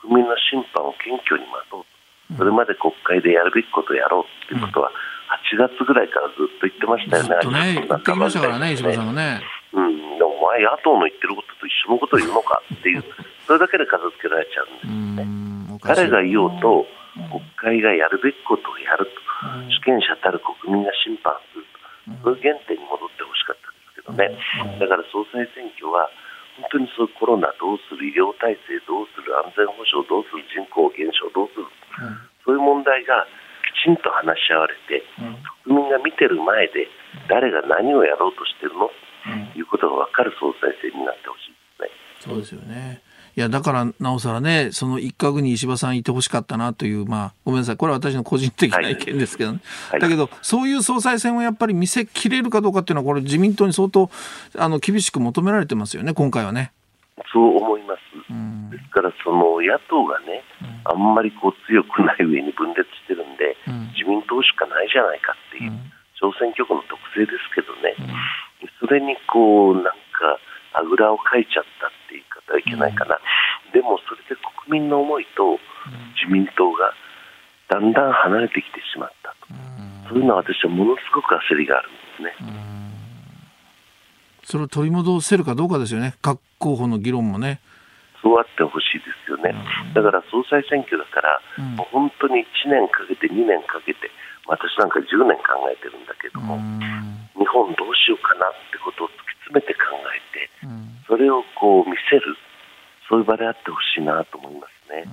[0.07, 4.92] 国民の審判を謙虚に待とうと、それまで国会でやるべきことをやろうっていうことは、
[5.53, 9.43] 8月ぐらいからずっと言ってましたよね、ずっとね言ってきましたからね石破さんがね。
[9.73, 13.05] うん、でもお前、野党の言ってることと一緒のことを言うのかっていう、
[13.47, 16.09] それだけで片付けられちゃうんですうんおかしい。
[16.09, 16.87] 誰が言おうと、
[17.61, 19.12] 国会がやるべきことをやると、
[19.69, 21.65] 主権者たる国民が審判する
[22.25, 26.09] と、そういう原点に戻ってほしかったですけどね、だから総裁選挙は、
[26.61, 31.69] 本当にそうコロナどうする、医療体制どうする、安全保障どうする、人口減少どうする、
[32.45, 33.25] そういう問題が
[33.73, 35.03] きちんと話し合われて
[36.33, 36.88] る前で、
[37.29, 38.90] 誰が何をやろうとしてるの？
[39.53, 41.87] ということが分かる総裁選になってほしいで
[42.18, 42.33] すね。
[42.33, 43.03] そうですよね。
[43.35, 47.77] いやだからなおさらねその一角に石破さんいてほしかったなというまあごめんなさい。
[47.77, 50.01] これは私の個人的な意見ですけどね、はい。
[50.01, 54.11] だけどそういう総裁選をやっぱり見せきれるかどうかっていうのはこれ自民党に相当
[54.59, 56.73] あの厳しく求められてますよね今回はね。
[57.33, 58.01] そう思います。
[58.31, 58.71] うん。
[58.71, 60.42] ですから、その野党がね、
[60.85, 63.92] あんまりこう強くない上に分裂してるんで、うん。
[63.97, 65.73] 自民党しかないじゃないかっていう、
[66.23, 67.99] 小選挙区の特性ですけどね、
[68.79, 70.39] それにこう、なんか、
[70.75, 73.19] あぐらをかいちゃったって言い方はいけないかな、
[73.75, 75.59] でもそれで国民の思いと
[76.23, 76.95] 自民党が
[77.69, 79.53] だんだん離れてきてしまったと、
[80.09, 82.33] そういうのは私はものすごく焦りがあるんですね。
[84.45, 86.15] それを取り戻せるかどうかですよね。
[86.23, 87.61] 各候補の議論もね。
[88.23, 89.51] そうあってほしいですよね、
[89.93, 91.75] だから総裁選挙だから、うん。
[91.75, 94.09] もう本当に1年かけて、2年かけて、
[94.47, 96.55] 私なんか10年考えてるんだけども、
[97.35, 100.51] 日本どうしようかなってことを突き詰めて考えて、
[101.11, 102.39] それをこう見せる、
[103.09, 105.05] そういう場であってほしいなと思いますね。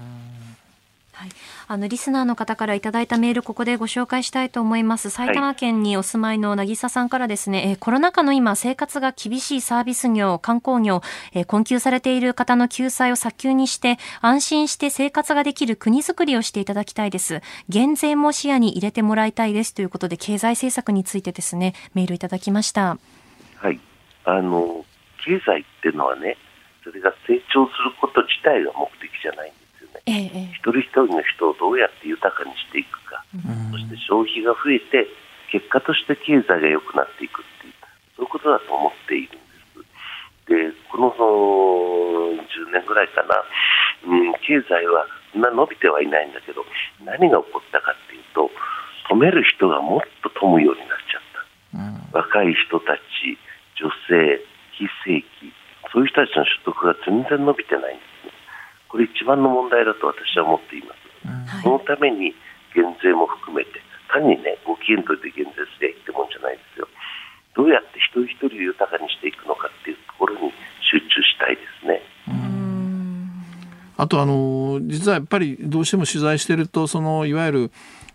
[1.19, 1.29] はい、
[1.67, 5.09] あのリスナーの方からいただいたメールここでご紹介したいと思います。
[5.09, 11.01] 埼玉県にお住まいの渚さんからですね、えーコロナ禍の今生活が厳しいサービス業観光業、
[11.33, 17.41] えー困窮されている方の救済を早急にして安心して生活ができる国づくりをしていただきたいです。
[17.67, 19.73] 減税も視野に入れてもらいたいです。
[19.73, 22.97] ということで経済政策についてですねメールいただきました。
[23.57, 23.77] はい、
[24.23, 24.85] あの
[25.25, 26.37] 経済っていうのはね、
[26.81, 29.68] それが成長すること自体が目的じゃないんで。
[30.05, 33.23] えええ一人一人の人をどうやって豊かにしていくか、
[33.71, 35.07] そして消費が増えて、
[35.51, 37.73] 結果として経済が良くなっていくっていう、
[38.15, 39.41] そういうことだと思っているん
[40.55, 40.73] です。
[40.73, 43.43] で、このその10年ぐらいかな、
[44.05, 46.65] うん、経済はそんな伸びてはいないんだけど、
[47.03, 48.49] 何が起こったかっていうと、
[49.09, 51.21] 止める人がもっと富むようになっちゃっ
[52.13, 52.19] た。
[52.19, 53.37] 若い人たち、
[53.77, 54.41] 女性、
[54.73, 55.53] 非正規、
[55.91, 58.08] そういう人たちの所得が全然伸びてないんですね。
[58.89, 60.93] これ一番の問題だと私は思っていま
[61.55, 61.63] す。
[61.63, 62.33] そのために
[62.73, 63.79] 減税も含めて、
[64.11, 66.87] 単にね、ご機嫌取りで減税すりゃいいってもんじゃないですよ。
[67.55, 72.01] どうやって一人一人を豊かにしていくのかっていうところに集中したいですね。
[73.97, 77.71] あとあの実はやっぱりどうしても取材してるとそのいわゆる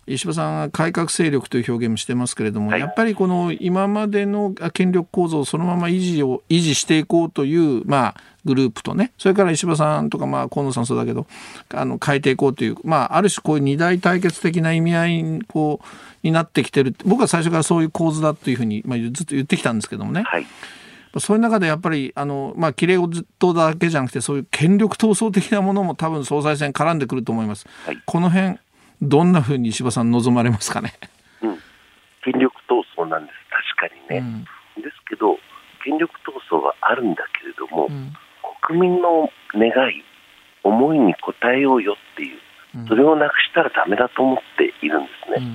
[0.06, 11.26] 石破さんが改革勢力という表現もしてますけれども、はいやっぱりこの今までの権力構造をそのまま維持を維持していこうという、まあ、グループとねそれから石破さんとか、まあ、河野さんそうだけど
[11.72, 15.86] あの変えていこうという、まあ、ある種こういう二大対決的な意味合いにこう
[16.22, 20.22] になってきてる僕は最初からそういう構図だというふうに、まあ、ずっと言ってきたんですけどもね。
[20.26, 20.46] はい。
[27.86, 28.58] はいこの辺
[29.00, 30.94] どんなふうに石破さん望まれますかね？
[31.40, 31.58] うん。
[32.24, 33.38] 権力闘争なんです。
[33.78, 34.44] 確かにね。
[34.76, 35.38] ですけど、
[35.84, 37.86] 権力闘争はあるんだけれども、
[38.66, 40.02] 国民の願い、
[40.62, 45.46] 思いに応えようよっていう、それをなくしたらダメだと思っているんですね。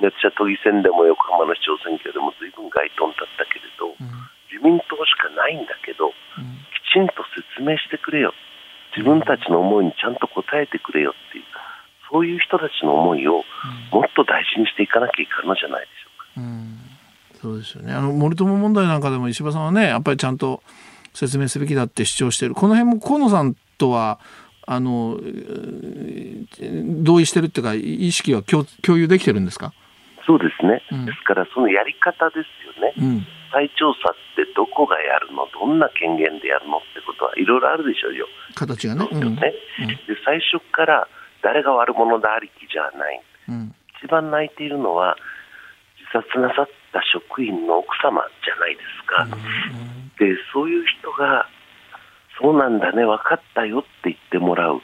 [0.00, 3.92] で私は都議選でも横浜の市長選挙でも随分街頭だったけれど、
[4.48, 8.32] 自民党しかないんだけど、きちんと説明してくれよ。
[8.96, 11.44] 自分たちの思いにちゃんと応えてくれよっていう、
[12.10, 13.44] そういう人たちの思いを
[13.90, 17.40] もっと大事にしていかなきゃいかんのじゃないでしょうか。
[17.40, 17.92] そうですよね。
[17.92, 20.62] あの森友問題なんかでも石破さんはねやっぱりちゃんと
[21.14, 24.18] 説明すべきだって主張しているこの辺も河野さんとは
[24.66, 29.72] あのえー同意してるっていうか意識は共共有できてるんですか？
[30.24, 30.82] そうですね。
[30.92, 32.94] うんですから、そのやり方ですよね。
[32.96, 35.46] うん再調査ってどこがやるの？
[35.52, 38.26] どんな権限でやるのってことはいろいろあるでしょうよ。
[38.54, 39.00] 形がね。
[39.00, 39.40] そうですよね
[40.06, 41.08] で最初から
[41.42, 43.20] 誰が悪者だありきじゃない。
[43.48, 45.16] うん一番泣いているのは
[46.14, 49.26] 自殺なさった職員の奥様じゃないですか。
[50.18, 51.48] で、そういう人が、
[52.40, 54.80] そうなんだね、分かったよって言ってもらう。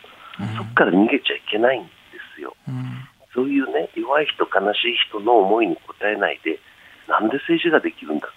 [0.57, 1.91] そこから逃げちゃいけないんで
[2.37, 2.55] すよ。
[3.35, 6.59] そういうね、弱い人、悲しい人の思いに応えないで、
[7.09, 8.37] なんで政治ができるんだって、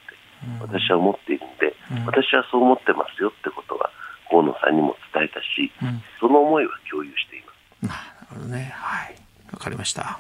[0.61, 3.89] 私は思っているんで、私はそう思ってますよってことは、
[4.29, 5.71] 河野さんにも伝えたし、
[6.19, 7.87] その思いは共有しています。
[7.87, 7.93] な
[8.35, 8.73] るほどね。
[8.75, 9.15] はい。
[9.51, 10.19] わかりました。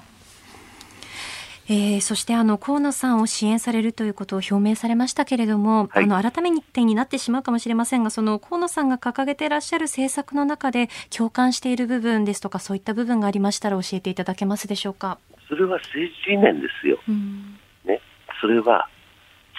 [1.73, 15.17] えーそしてあの河野さんを支援されるということを表明されましたけれども、はいあの改めてになってしまうかもしれませんがその河野さんが掲げていらっしゃる政策の中で共感している部分ですとかそういった部分がありましたら教えていただけますでしょうか？
[15.47, 16.99] それは政治理念ですよ。
[17.07, 18.01] うんね、
[18.41, 18.89] それは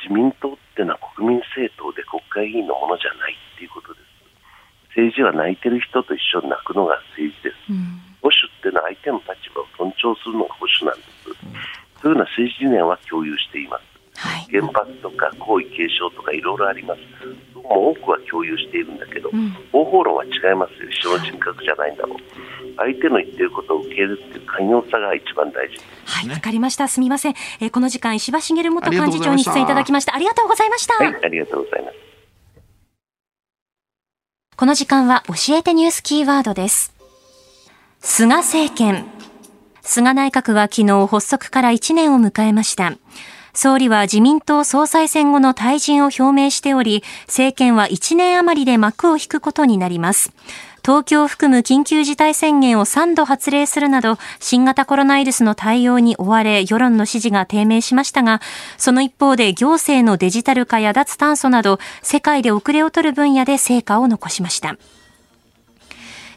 [0.04, 4.02] 自民党ってのは国民政党で国会議員のものじゃないっていうことです。
[5.00, 7.72] 政治は泣いてる人と一緒に泣くのが政治です。
[7.72, 11.81] うん保守っていうのは相手の立場を尊重するのが保守なんです。
[12.02, 13.84] そういうような政治理念は共有しています。
[14.16, 17.00] はい原発とか皇位継承とかいろいろあります。
[17.72, 20.90] も多くは共有しているんだけど、うん方法論は違いますよ。
[20.90, 22.18] 一緒の人格じゃないんだろう。
[22.76, 25.78] 相手の言ってることを受け入れるっていう寛容さが一番大事。
[26.04, 26.88] はい、ねわかりました。
[26.88, 27.34] すみません。
[27.60, 30.14] えーこの時間、石破茂元幹事長に出演いただきました。
[30.14, 30.94] ありがとうございました。
[30.94, 31.96] はい、ありがとうございます。
[34.56, 36.92] この時間は教えてニュースキーワードです。
[38.00, 39.06] 菅政権。
[39.82, 42.94] 菅内閣は昨日発足から1年を迎えました。
[43.54, 50.32] 総理は自民党総裁選後の退陣を表明しており、政権は1年余りで幕を引くことになります。
[50.84, 58.40] 東京を含む緊急事態宣言を3度発令するなど、新型コロナウイルスの対応に追われ、世論の支持が低迷しましたが、
[58.78, 64.76] その一方で行政のデジタル化や脱炭素など、世界で遅れを取る分野で成果を残しました。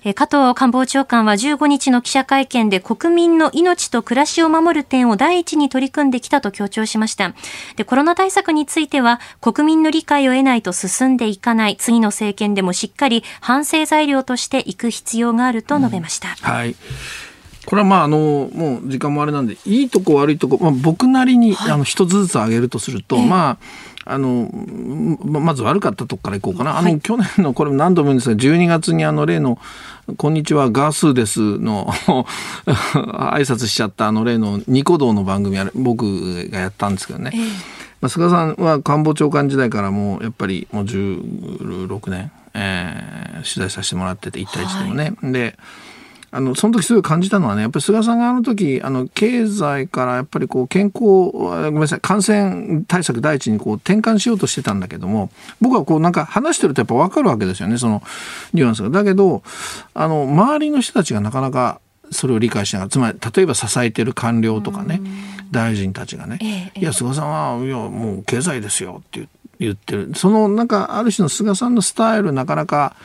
[0.05, 7.33] えー加藤官房長官は15日の記者会見で国民の命と暮らしを守る点を第一に取り組んできたと強調しました。
[7.75, 16.27] で、コロナ対策については国民の理解を得ないと進んでいかない次の政権でもしっかり反省材料としていく必要があると述べました。
[16.27, 16.75] はい。
[17.65, 23.57] これはまああのもう時間もあれなんでいいとこ悪いとこ、まあ、僕なりに、あの一つずつ挙げるとすると、まあ
[24.05, 24.49] あの
[25.23, 29.57] ままず悪かったとこからいこうかな、あの去年のこれ何度も言うんですが12月にあの例の
[30.17, 31.87] 「こんにちはガースーです」の
[32.65, 37.31] 挨拶しちゃったあの例のニコ動の番組僕がやったんですけどね、
[37.99, 43.15] まあ、菅さんは官房長官時代からもうやっぱりもう16年、えー
[43.45, 45.13] 取材させてもらってて1対1でもね。
[45.21, 45.57] で
[46.31, 51.05] あのその時すごい感じたのはねやっぱり菅さんがあの時あの経済からやっぱりこう健康
[51.53, 55.29] あごめんなさい感染対策第一にこう転換しようとしてたんだけども
[55.61, 58.03] 僕はこうなんか話してるとやっぱ分かるわけですよねその
[58.53, 58.89] ニュアンスが。
[58.89, 59.43] だけど
[59.93, 61.79] あの周りの人たちがなかなか
[62.11, 65.01] それを理解しながらつまり例えば支えてる官僚とかね
[65.51, 70.11] 大臣たちがねええいや菅さんはいやもう経済ですよって言言ってる。
[70.15, 72.95] そのなんかある種の菅さんのスタイルなかなか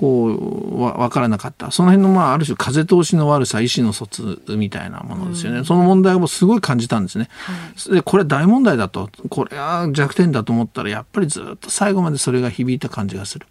[0.00, 1.70] こうわ分からなかった。
[1.70, 7.28] その辺のまあある種風通しの悪さ意思の疎通みたいなものですよね、その問題をすごい感じたんですね、
[7.90, 9.10] でこれ大問題だと。
[9.28, 13.46] これは弱点だと思ったらやっぱりずっと最後までそれが響いた感じがする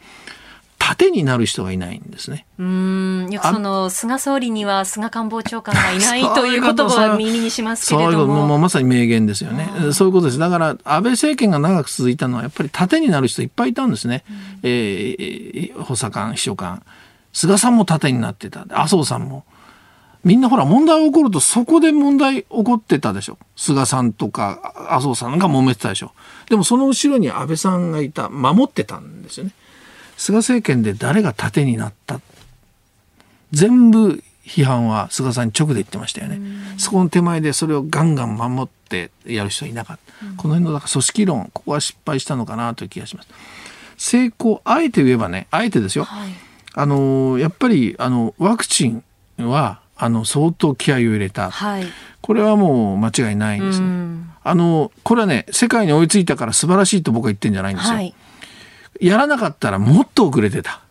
[0.90, 2.48] 盾になる人がいないんですね。
[2.58, 8.48] うんよくその菅総理には菅官房長官がいないという言葉は耳にしますけれども。
[8.48, 9.70] もうまさに名言ですよね。
[9.94, 10.40] そういうことです。
[10.40, 14.24] だから安倍政権が長く続いたのはやっぱり盾になる人いっぱいいたんですね。
[14.28, 16.82] うん、えー、補佐官、秘書官。
[17.34, 18.66] 菅さんも盾になってた。
[18.72, 19.44] 麻生さんも。
[20.24, 23.38] みんなほら問題起こるとそこで問題起こってたでしょ。
[23.56, 26.14] 菅さんとか麻生さんが揉めてたでしょ。
[26.50, 29.52] でもその後ろに安倍さんがいた、守ってたんですよね。
[30.20, 32.20] 菅政権で誰が盾になった？
[33.52, 36.40] 全部批判は菅さんに直で言ってましたよね。
[36.78, 40.26] そこの手前でそれをガンガン守ってやる人はいなかった。
[40.36, 43.30] この辺のだから組織論、ここは失敗したのかなという気がします。
[43.98, 46.04] 成功、あえて言えばね、あえてですよ。
[46.04, 46.30] はい、
[46.74, 49.04] あの、やっぱり、あの、ワクチン
[49.38, 51.50] は、あの、相当気合を入れた。
[51.50, 51.86] はい、
[52.22, 53.88] これはもう間違いないんですね。
[54.44, 57.96] あの、これはね、世界に追いついたから素晴らしいと僕は言ってんじゃないんですよ。
[57.96, 58.14] はい
[59.00, 60.82] やらなかったらもっと遅れてた。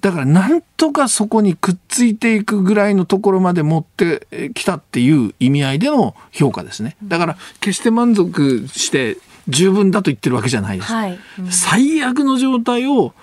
[0.00, 6.96] だからなんとかそこにくっついていくぐらいのところまで持ってきたっていう意味合いでの評価ですね。
[7.02, 9.18] だから決して満足して
[9.48, 10.92] 十分だと言ってるわけじゃないです。
[10.92, 13.14] はいうん、最悪の状態を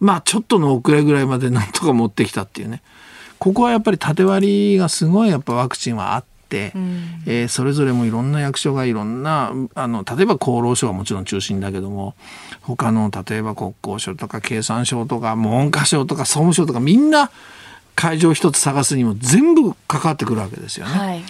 [0.00, 2.82] まあちょっとの遅れぐらいまでなんとか持ってきたっていうね。
[3.38, 6.31] ここはやっぱり縦割りがすごいやっぱワクチンはあって、
[6.74, 12.14] うん、えー、それぞれもいろんな役所がいろんなあの例えば厚労省はもちろん中心だけども
[12.60, 17.30] 他の例えば国交省とか経産省とか文科省とか総務省とかみんな
[17.94, 20.92] 会場一つ探すにも全部関わってくるわけですよね。
[20.92, 21.22] はい、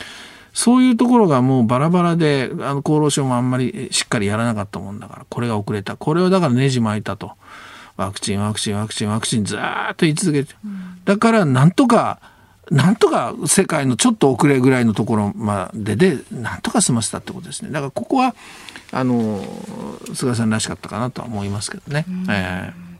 [0.52, 5.96] そういうところがもうバラバラであの厚労省もあんまりしっかりやらなかったもんだからこれが遅れた。
[5.96, 7.32] これをだからネジ巻いたと。
[7.96, 9.60] ワクチンワクチンワクチンワクチンずっ
[9.96, 10.54] と言い続けて、
[11.04, 12.20] だからなんとか
[12.72, 17.70] なんとか世界のちょっと遅れぐらいのところまででなんとか済ませたってことですね。
[17.70, 18.34] だからここは
[18.90, 19.44] あの
[20.14, 22.06] 菅さんらしかったかなとは思いますけどね。
[22.30, 22.92] えー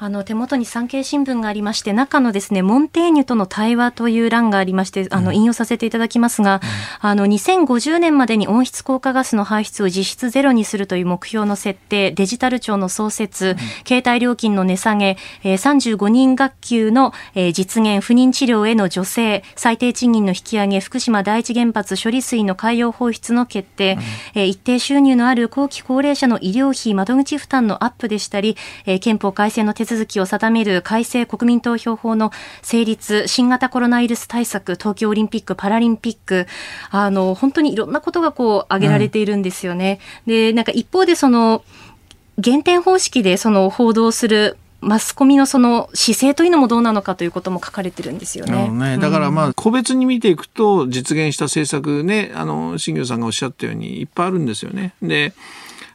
[0.00, 6.60] あの手元に産経新聞がありまして中のですねモンテーニュとの対話という欄がありましてあの引用させていただきますが、
[7.02, 23.98] うん、あの2050年までに温室効果ガスの排出を実質ゼロにするという目標の設定デジタル庁の創設、うん、携帯料金の値下げ、えー、35人学級の、えー、実現不妊治療への助成最低賃金の引き上げ福島第一原発処理水の海洋放出の決定、
[24.34, 32.30] うん、えー、一定収入のある後期高齢者の医療費窓口負担のアップでしたり、えー、憲法改正の手続きを定める改正国民投票法の
[32.62, 36.46] 成立、新型コロナウイルス対策、東京オリンピック・パラリンピック、
[36.90, 39.98] あの、本当にいろんなことがこう挙げられているんですよね。
[40.26, 41.64] うん、で、なんか一方でその、
[42.38, 48.68] 減点方式でその報道するマスコミのその姿勢というのもどうなのかということも書かれてるんですよね。
[48.68, 54.94] ねだからまあ個別に見ていくと実現した政策ね、あの、新業さんがおっしゃったようにいっぱいあるんですよね。
[55.02, 55.32] で、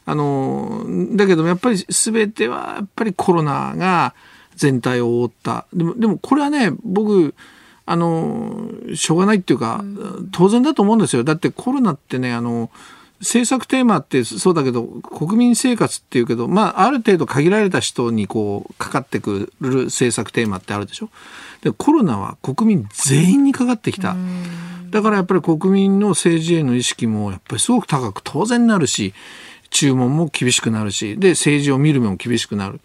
[0.06, 4.14] あの、だけどもやっぱり全てはやっぱりコロナが
[4.56, 5.66] 全体を覆った。
[5.72, 7.34] でも、でもこれはね、僕、
[7.86, 9.84] あの、しょうがないっていうか、
[10.32, 11.24] 当然だと思うんですよ。
[11.24, 12.70] だってコロナってね、あの、
[13.20, 21.08] 政策テーマってそうだけど国民生活っていうけど、まあ、ある程度限られた人にこうかかってくる政策テーマってあるでしょ
[21.62, 24.16] でコロナは国民全員にかかってきた
[24.90, 29.14] だからやっぱり国民の政治への意識もやっぱりすごく高く当然なるし
[29.74, 32.80] 注文も厳しくなるし、で、政治を見る目も厳しくなる。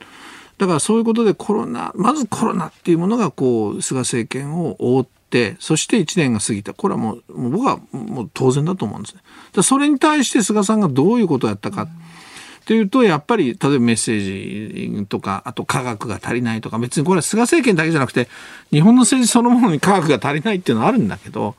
[0.58, 6.74] だからそういうことでコロナ、まずコロナっていうものがこう、菅政権を覆って、そして1年が過ぎた。
[6.74, 9.22] これはもう、もう僕はもう当然だと思うんですね。
[9.54, 11.88] だそれに対して菅さんがどういうことをやったか。
[12.66, 18.28] というと、やっぱり、例えばメッセージとか、あと科学が足りないとか、別にこれは菅政権だけじゃなくて、
[18.72, 21.56] 日本の政治そのものに科学が足りないっていうのはあるんだけど、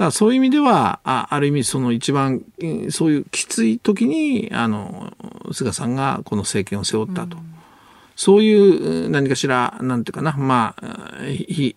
[0.00, 2.42] からそういう意味ではあある意味その一番
[2.90, 5.12] そういうきつい時にあの
[5.52, 7.36] 菅さんがこの政権を背負ったと。
[7.36, 7.54] うん、
[8.16, 11.74] そういう何かしら、なんていうかな、まあ、悲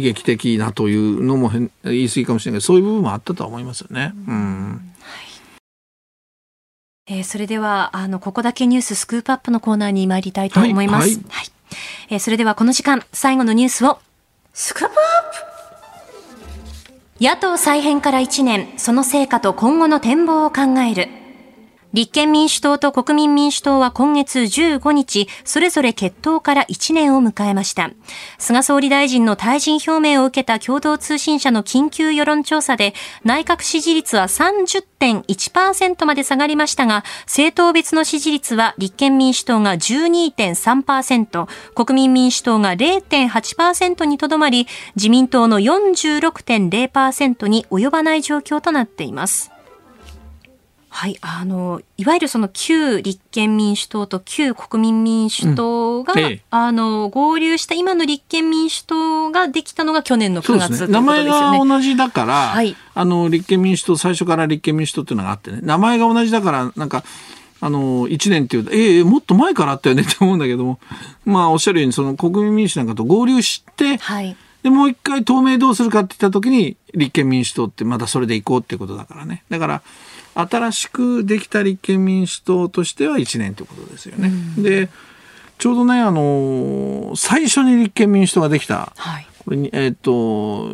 [0.00, 1.50] 劇的なというのも
[1.84, 4.14] 言い過ぎかもしれないけど、そういう部分もあったとは思いますよね。
[4.26, 4.94] うん。
[7.08, 11.08] えー、それでは、あの、ここだけニューススクープアップのコーナーに参りたいと思います。
[11.08, 11.24] はい。
[11.28, 11.46] はい、
[12.10, 13.98] えー、それではこの時間、最後のニュースを、
[14.54, 15.51] スクープアップ？
[17.24, 21.21] 野党再編から1年、その成果と今後の展望を考える。
[21.92, 27.90] 立憲民主党と国民民主党は今月15日、それぞれ決闘から1年を迎えました。
[28.38, 44.66] 菅総理大臣の退陣表明を受けた共同通信社の緊急世論調査で、内閣支持率は30.1%まで下がりましたが、政党別の支持率は立憲民主党が12.3%、国民民主党が0.8%にとどまり、
[44.96, 49.51] 自民党の46.0%に及ばない状況となっています。
[50.94, 60.76] はい、あの、いわゆるその旧立憲民主党と旧国民民主党が、うんええあの、合流した今の立憲民主党ができたのが去年の9そうですね。
[60.76, 61.24] 月ということ名前。
[61.24, 67.04] が同じだから、はいあの、立憲民主党、最初から立憲民主党っていうのがあってね、名前が同じだから、なんか、
[67.62, 70.78] あの、1年っていうと、ええもっと前からあったよねって思うんだけども、
[71.24, 74.36] まあ、おっしゃるように、その国民民主なんかと合流して、はい。
[74.62, 79.44] で、もう一回透明どうするかって言った時に、立憲民主党ってまたそれで行こうっていうことだからね。
[79.48, 79.82] だから、
[80.34, 84.30] 新しくできた立憲民主党としては1年ということですよね。
[84.58, 84.88] で、
[85.58, 89.26] ちょうどね、あの、最初に立憲民主党ができた、はい。
[89.44, 90.70] これに、えっ、と、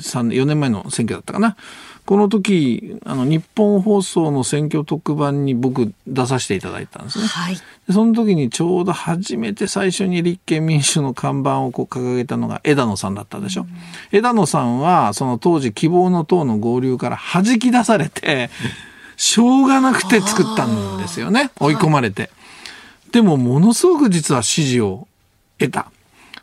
[0.00, 1.56] 三4年前の選挙だったかな。
[2.04, 7.26] この時、あの、日本放送の選挙特番に僕出させていただいたんですね。
[7.26, 7.54] はい。
[7.54, 13.66] でその時にちょうど初めて最初に立憲民主の看板をこう掲げたのが枝野さんだったでしょ。
[14.10, 18.50] 枝野さんはその当時希望の党の合流から弾き出されて、
[19.16, 21.50] しょうがなくて作ったんですよね。
[21.60, 22.30] 追い込まれて。
[23.12, 25.06] でもものすごく実は支持を
[25.58, 25.92] 得た。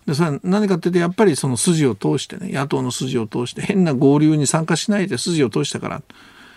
[0.10, 6.02] でそれ何かっていうとやっぱりその筋を通してね野党の筋を通して変な合流に参加しないで筋を通したから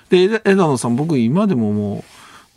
[0.09, 2.05] で枝野さん僕今でもも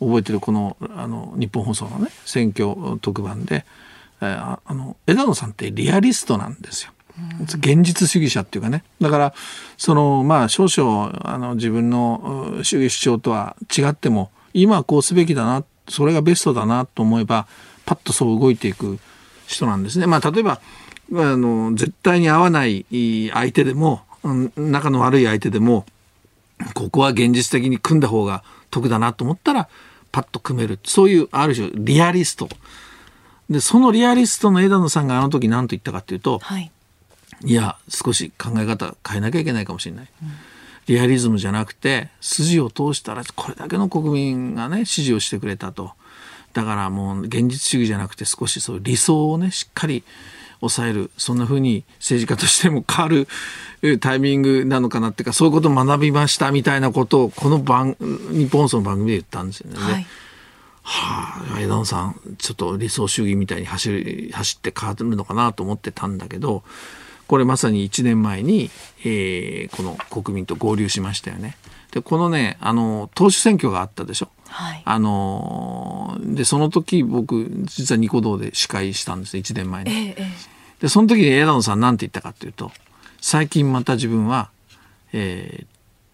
[0.00, 3.66] う覚えてるこのあの日本放送のね選挙特番で、
[4.22, 6.92] えーあの枝野さんってリアリストなんですよ。
[7.58, 9.34] 現実主義者っていうかねだから
[9.78, 17.46] そのまあ少々あの自分の主義主張とは違っても今はこうすべきだなそれがベストだなと思えば
[17.86, 18.98] パッとそう動いていく
[19.46, 20.06] 人なんですね。
[20.06, 20.60] まあ例えば
[21.12, 22.84] あの絶対に合わない
[23.32, 25.86] 相手でもうん仲の悪い相手でも
[26.74, 29.68] ここは現実的に組んだ方が得だなと思ったら
[30.10, 30.78] パッと組める。
[30.84, 32.48] そういうある種リアリスト。
[33.50, 36.70] でそのリアリストの枝野さんがあの時何と言ったかっていうとはい。
[37.44, 40.08] いや少し考え方変えなきゃいけないかもしれない、
[40.86, 45.92] リアリズムじゃなくて筋を通したらこれだけの国民がね支持をしてくれたと。
[46.54, 50.02] だからもう現実主義じゃなくて少しそういう理想をねしっかり
[50.60, 53.28] 抑えるそんな風に政治家としても変わる
[53.82, 59.76] えタイミングなのかなっていうかそういうことを学びましたみたいなことをこの番日本放送の番組で言ったんですよね。
[59.76, 60.06] ではい。
[60.88, 66.62] はあ、枝野さんちょっと理想主義みたいに走り走って変わるのかなと思ってたんだけど
[67.26, 71.56] これまさに1年前に、えーこの国民と合流しましたよね。
[71.90, 74.28] でこのねあの党首選挙があったでしょ。
[74.48, 74.82] はい。
[74.84, 79.90] あのでその時僕実はニコ動で司会したんです1年前に。
[79.90, 80.26] ええ、ええ。
[80.80, 82.70] でその時に枝野さん何て言ったかっていうと
[83.20, 84.50] 最近また自分は、
[85.12, 85.66] えー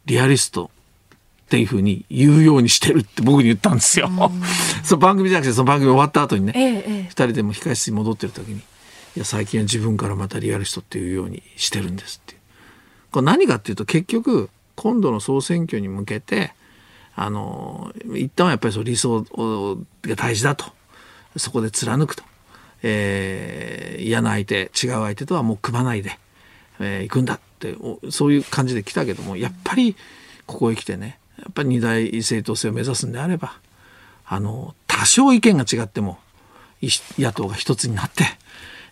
[0.07, 0.71] リアリスト
[1.47, 4.11] っていうふうに言うようにしてるって僕に言ったんですよ。
[4.83, 8.59] その番組じゃなくてその番組終わった後にね、ええ、え二人でも控室に戻ってる時に
[9.17, 12.37] 「いや最近は自分からまたリアリストっていうようにしてるんです」って
[13.11, 16.55] これ何かっていうと結局今度の総選挙に向けて
[17.15, 19.23] あの一旦はやっぱりそう理想
[20.03, 20.67] が大事だと。
[21.37, 22.23] そこで貫くと、
[22.83, 26.19] えー嫌な相手違う相手とはもう組まないで、
[26.81, 27.77] えー行くんだって
[28.11, 29.97] そういう感じで来たけどもやっぱり
[30.47, 33.55] ここへ来てねやっぱり二大政党制を目指すんであれば
[34.27, 36.19] あの多少意見が違っても
[37.19, 38.25] 野党が一つになって、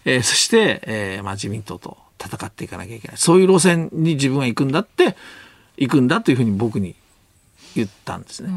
[0.04, 3.16] えーそして、えーまあ、自民党と戦っていかなきゃいけない。
[3.16, 5.16] そういう路線に自分は行くんだって
[5.76, 6.94] 行くんだというふうに僕に
[7.74, 8.50] 言ったんですね。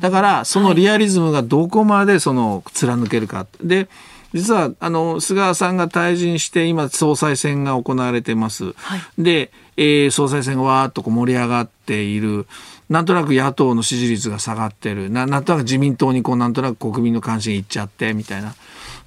[0.00, 3.46] だからそのリアリズムがどこまでその貫けるか。
[3.62, 3.88] で
[4.32, 8.72] 実はあの菅さんが退陣して今総裁選が行われてます。
[8.76, 12.46] はいで、えー総裁選がわーっとこう盛り上がっている。
[12.90, 15.08] なんとなく野党の支持率が下がってる。
[15.08, 18.54] ななんとなく自民党にこうなんとなく国民の関心いっちゃってみたいな。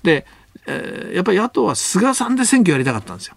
[0.02, 0.26] で、
[0.66, 3.36] えーやっぱり野党は菅さんで選挙やりたかったんですよ。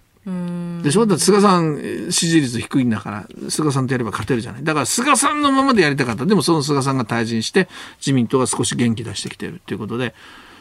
[0.83, 4.65] でしょだって菅さんえー支持率低いんだから菅さんとやれば勝てるじゃない。
[4.65, 6.27] だから菅さんのままでやりたかった。
[6.27, 7.69] でもその菅さんが退陣して
[7.99, 10.15] 自民党が少し元気出してきてるっていうことで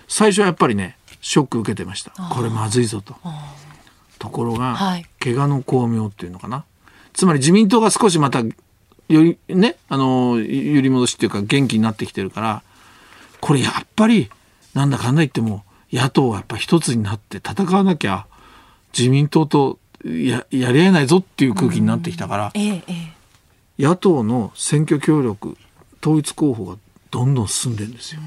[0.08, 2.12] 最初はやっぱりねショック受けてました。
[2.12, 3.16] これまずいぞと。
[4.18, 5.06] ところが、はい。
[5.20, 6.66] 怪我の巧妙っていうのかな。
[7.14, 12.64] つまり自民党が少しまたよりねあの揺り戻しっていうか元気になってきてるから
[13.42, 14.30] これやっぱり
[14.74, 18.28] なんだかんだ言っても野党がやっぱ一つになって戦わなきゃ
[18.98, 23.14] 自民党とややり合えないぞっていう空気になってきたから、ええ、え
[23.78, 23.84] え。
[23.84, 25.58] 野党の選挙協力
[26.02, 26.78] 統一候補が
[27.12, 28.22] どんどん進んでるんですよ。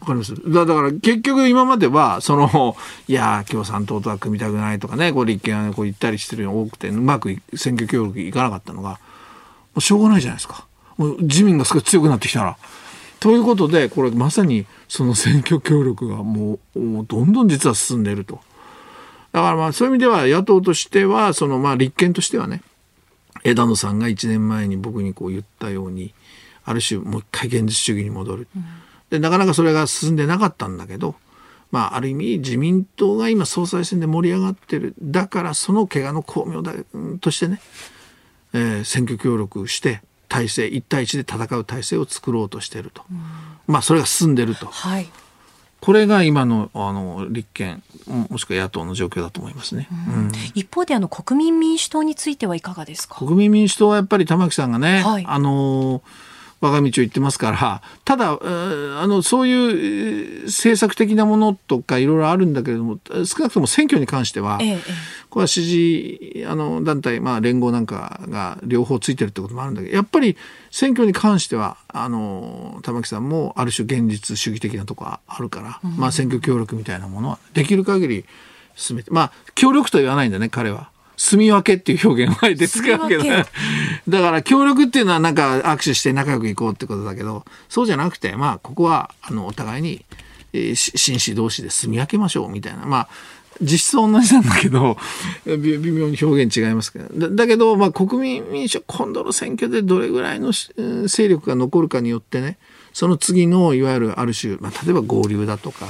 [0.00, 0.34] わかります？
[0.34, 2.76] だだから結局今まではその
[3.06, 8.98] いや共産党とは組みたくないとかねこう立憲はこう言ったりしてるのが多くてうまく選挙協力いかなかったのがも
[9.76, 10.66] うしょうがないじゃないですか
[10.96, 12.56] もう自民が少し強くなってきたら。
[13.20, 18.40] ということでこれまさにその選挙協力がもうもうどんどん実は進んでいると。
[19.32, 22.62] だからまあそういう意味では野党としてはそのまあ立憲としてはね
[23.44, 26.12] 枝野さんが1年前に僕にこう言ったように
[26.64, 28.48] ある種もう一回現実主義に戻る。
[29.10, 31.16] でなかなかそれが進んでなかったんだけど、
[31.72, 34.94] まあ、ある意味自民党が今総裁選で盛り上がってる。
[35.00, 36.74] だからその怪我の巧妙だ
[37.20, 37.60] としてね、
[38.52, 43.02] えー、選挙協力して体制1対1で戦う体制を作ろうとしていると、
[43.66, 45.08] まあそれが進んでると、はい、
[45.80, 50.32] これが今のあの立憲もしくは野党の状況だと思いますね、うん。
[50.54, 53.16] 一方であの国民民主党についてはいかがですか？
[53.16, 55.24] 国民民主党はやっぱり玉木さんがね、はい。
[55.26, 56.02] あの
[56.60, 64.78] 我が道を言ってますからただ、えーあのそういうえー政策的なものとかいろいろあるんだけれども少なくとも選挙に関しては、ええええ
[65.30, 70.36] これは支持あの団体、まあ、連合なんかが両方ついてるってこともあるんだけどやっぱり
[70.72, 78.24] 選挙に関してはあの玉木さんもある種現実主義的なとこはあるから、まあ、選挙協力みたいなものはできる限り
[78.74, 80.90] 進めてまあ協力とは言わないんだね彼は。
[81.20, 83.46] 住み分けっていう表現をあえて使うけど住み分
[84.08, 90.02] だから協力っていうのはなんか握手して仲良くいこうってことだけどそうじゃなくてまあここはあのお互いに、
[90.54, 92.86] えーし紳士同士で住み分けましょうみたいな。
[92.86, 93.08] まあ
[93.60, 94.96] 実質同じなんだけど
[95.44, 97.28] 微微妙に表現違いますけど。
[97.28, 100.52] だだけど、まあ、国民民主は今度の選挙でどれぐらいの
[101.06, 102.56] 勢力が残るかによってね
[102.94, 105.86] その次のいわゆるある種、まあ、例えば合流だとか、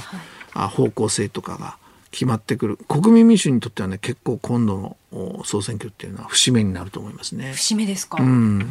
[0.52, 1.76] あ方向性とかが
[2.10, 7.52] 決まってくる国民民主にとってはね結構今度のお総選挙っていうのは節目になると思いますね。
[7.52, 8.70] 節目ですか、うん、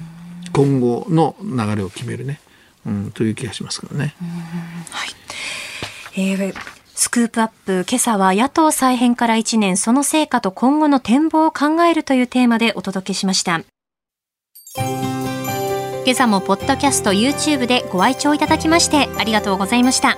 [0.53, 2.39] 今後の流れを決めるね、
[2.85, 4.15] うん、という気がしますからね。
[6.15, 6.53] えー
[6.99, 13.61] スクープアップ、今朝は野党再編から1年、その成果と今後の展望を考えるというテーマでお届けしました。
[14.75, 20.17] 今朝もポッドキャスト、YouTube でご愛聴いただきましてありがとうございました。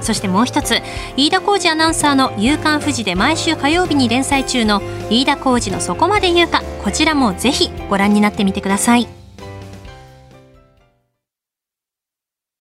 [0.00, 0.80] そしてもう一つ
[1.16, 4.80] 飯田浩二アナウンサーの「夕刊富士」で毎週火曜日に連載中の
[5.10, 9.17] 飯田浩二のそこまで言うかこちらもぜひご覧になってみてください。